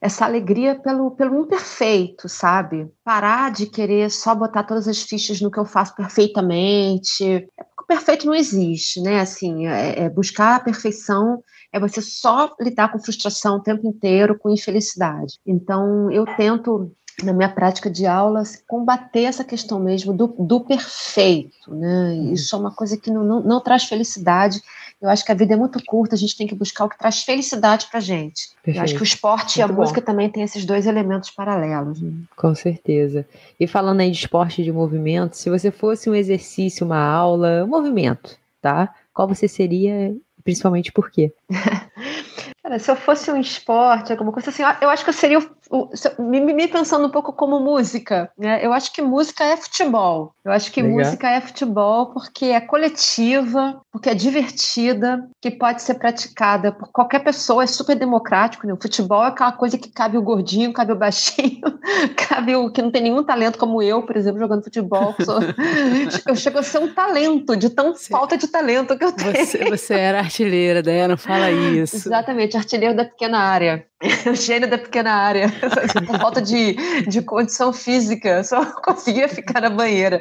[0.00, 2.86] essa alegria pelo, pelo imperfeito, sabe?
[3.02, 7.24] Parar de querer só botar todas as fichas no que eu faço perfeitamente.
[7.24, 9.20] É o perfeito não existe, né?
[9.20, 11.42] Assim, é, é buscar a perfeição
[11.74, 15.40] é você só lidar com frustração o tempo inteiro, com infelicidade.
[15.44, 21.72] Então, eu tento na minha prática de aulas, combater essa questão mesmo do, do perfeito,
[21.72, 22.12] né?
[22.12, 22.32] Uhum.
[22.32, 24.60] Isso é uma coisa que não, não, não, traz felicidade.
[25.00, 26.98] Eu acho que a vida é muito curta, a gente tem que buscar o que
[26.98, 28.50] traz felicidade pra gente.
[28.62, 28.78] Perfeito.
[28.78, 29.80] Eu acho que o esporte muito e a bom.
[29.80, 32.00] música também têm esses dois elementos paralelos.
[32.00, 32.12] Né?
[32.36, 33.26] Com certeza.
[33.58, 37.68] E falando aí de esporte de movimento, se você fosse um exercício, uma aula, um
[37.68, 38.92] movimento, tá?
[39.12, 41.32] Qual você seria Principalmente por quê?
[42.62, 45.38] Cara, se eu fosse um esporte, alguma coisa assim, eu acho que eu seria
[45.70, 45.88] o,
[46.18, 48.64] me, me, pensando um pouco como música, né?
[48.64, 50.34] Eu acho que música é futebol.
[50.42, 50.98] Eu acho que Legal.
[50.98, 57.20] música é futebol porque é coletiva, porque é divertida, que pode ser praticada por qualquer
[57.20, 58.72] pessoa, é super democrático, né?
[58.72, 61.62] O futebol é aquela coisa que cabe o gordinho, cabe o baixinho,
[62.28, 65.14] cabe o que não tem nenhum talento como eu, por exemplo, jogando futebol.
[65.24, 65.38] Sou...
[66.26, 69.46] eu chego a ser um talento, de tão você, falta de talento que eu tenho.
[69.46, 71.94] Você, você era artilheira, daí não fala isso.
[71.94, 73.86] Exatamente, artilheiro da pequena área.
[74.26, 75.48] o gênio da pequena área,
[76.06, 76.74] por falta de,
[77.06, 80.20] de condição física, só conseguia ficar na banheira.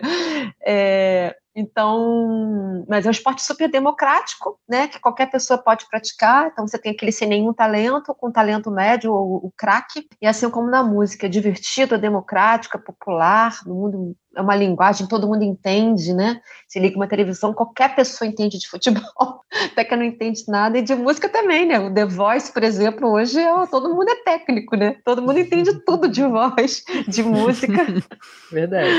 [0.63, 4.87] É, então, mas é um esporte super democrático, né?
[4.87, 6.47] Que qualquer pessoa pode praticar.
[6.47, 10.07] Então, você tem aquele sem nenhum talento, com talento médio ou o craque.
[10.21, 14.55] E assim como na música, é divertido, é democrático, é popular, no mundo é uma
[14.55, 16.41] linguagem, todo mundo entende, né?
[16.67, 20.81] Se liga uma televisão, qualquer pessoa entende de futebol, até que não entende nada, e
[20.81, 21.79] de música também, né?
[21.79, 24.97] O The Voice, por exemplo, hoje é, todo mundo é técnico, né?
[25.05, 27.85] Todo mundo entende tudo de voz, de música.
[28.51, 28.89] Verdade.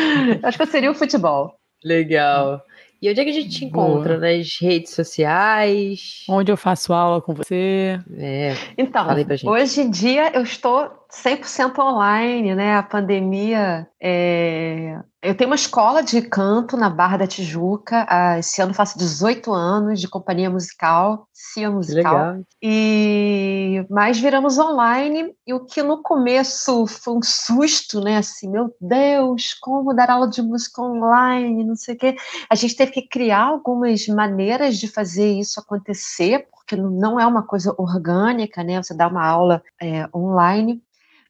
[0.43, 1.59] Acho que eu seria o futebol.
[1.85, 2.63] Legal.
[3.03, 4.19] E onde é que a gente te encontra?
[4.19, 4.33] Boa.
[4.33, 6.25] Nas redes sociais?
[6.27, 8.01] Onde eu faço aula com você?
[8.17, 8.55] É.
[8.79, 9.07] Então,
[9.45, 10.91] hoje em dia eu estou
[11.23, 12.77] 100% online, né?
[12.77, 13.87] A pandemia.
[14.01, 14.99] É...
[15.23, 18.07] Eu tenho uma escola de canto na Barra da Tijuca.
[18.39, 22.13] Esse ano faço 18 anos de companhia musical, Cia Musical.
[22.13, 22.43] Legal.
[22.63, 28.19] E mas viramos online e o que no começo foi um susto, né?
[28.19, 32.17] Assim, meu Deus, como dar aula de música online, não sei o quê.
[32.51, 37.43] A gente teve que criar algumas maneiras de fazer isso acontecer, porque não é uma
[37.43, 38.83] coisa orgânica, né?
[38.83, 40.83] Você dá uma aula é, online.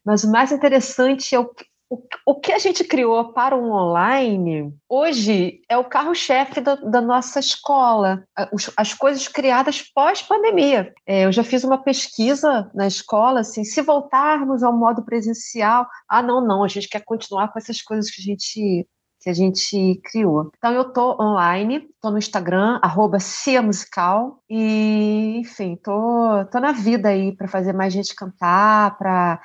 [0.05, 1.49] Mas o mais interessante é o,
[1.89, 7.01] o, o, que a gente criou para o online, hoje é o carro-chefe da, da,
[7.01, 10.93] nossa escola, as, as coisas criadas pós-pandemia.
[11.05, 16.21] É, eu já fiz uma pesquisa na escola, assim, se voltarmos ao modo presencial, ah,
[16.21, 18.87] não, não, a gente quer continuar com essas coisas que a gente
[19.25, 20.51] que a gente criou.
[20.55, 26.71] Então eu tô online, tô no Instagram, arroba Cia Musical, e enfim, tô, tô na
[26.71, 29.41] vida aí para fazer mais gente cantar, para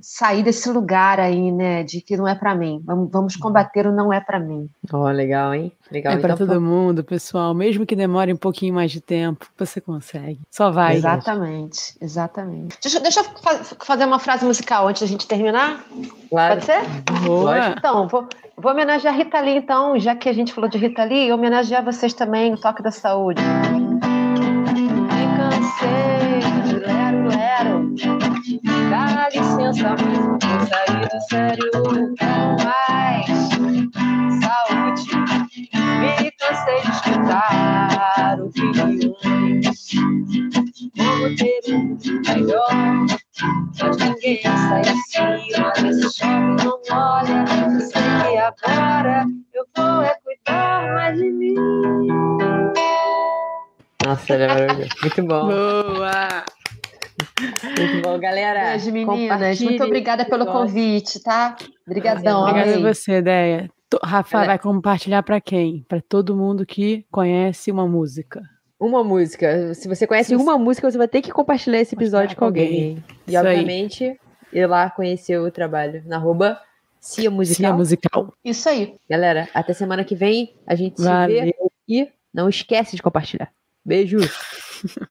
[0.00, 2.82] sair desse lugar aí, né, de que não é para mim.
[2.84, 4.68] Vamos, vamos combater o não é para mim.
[4.92, 5.72] Ó, oh, legal, hein?
[5.90, 6.14] Legal.
[6.14, 7.54] É para então, todo mundo, pessoal.
[7.54, 10.40] Mesmo que demore um pouquinho mais de tempo, você consegue.
[10.50, 10.96] Só vai.
[10.96, 11.96] Exatamente, gente.
[12.00, 12.78] exatamente.
[12.82, 13.26] Deixa, deixa eu
[13.84, 15.84] fazer uma frase musical antes da gente terminar.
[16.30, 16.54] Claro.
[16.54, 16.82] Pode ser?
[17.24, 17.74] Boa.
[17.76, 21.04] Então, vou, vou homenagear a Rita Lee, então, já que a gente falou de Rita
[21.04, 23.42] Lee, homenagear vocês também, o Toque da Saúde.
[23.72, 24.00] Me
[25.36, 26.81] cansei de
[27.36, 27.94] lero
[28.90, 33.26] Dá licença, mas vou sair do sério com mais
[34.42, 35.10] saúde.
[36.00, 39.76] Me cansei de escutar opiniões.
[40.96, 42.68] Como ter um melhor,
[43.80, 45.48] mas ninguém sai assim.
[45.58, 47.44] Mas esse chove não molha.
[47.72, 51.54] Eu sei que agora eu vou é cuidar mais de mim.
[54.04, 54.90] Nossa, ele é maravilhoso.
[55.02, 55.46] Muito bom.
[55.46, 56.44] Boa!
[57.78, 58.70] Muito bom, galera.
[58.70, 59.60] Beijo, meninas.
[59.60, 61.56] Muito obrigada pelo convite, tá?
[61.86, 62.42] Obrigadão.
[62.42, 63.70] Obrigada a você, Ideia.
[64.02, 65.84] Rafa vai compartilhar para quem?
[65.88, 68.42] Para todo mundo que conhece uma música.
[68.80, 69.74] Uma música.
[69.74, 72.66] Se você conhece uma música, você vai ter que compartilhar esse episódio com alguém.
[72.66, 73.04] alguém.
[73.26, 74.60] E, Isso obviamente, aí.
[74.60, 76.60] ir lá conhecer o trabalho na arroba
[77.00, 77.56] Cia Musical.
[77.56, 78.34] Cia Musical.
[78.44, 78.96] Isso aí.
[79.08, 80.54] Galera, até semana que vem.
[80.66, 81.38] A gente Valeu.
[81.38, 81.54] se vê.
[81.88, 83.52] E não esquece de compartilhar.
[83.84, 84.18] Beijo.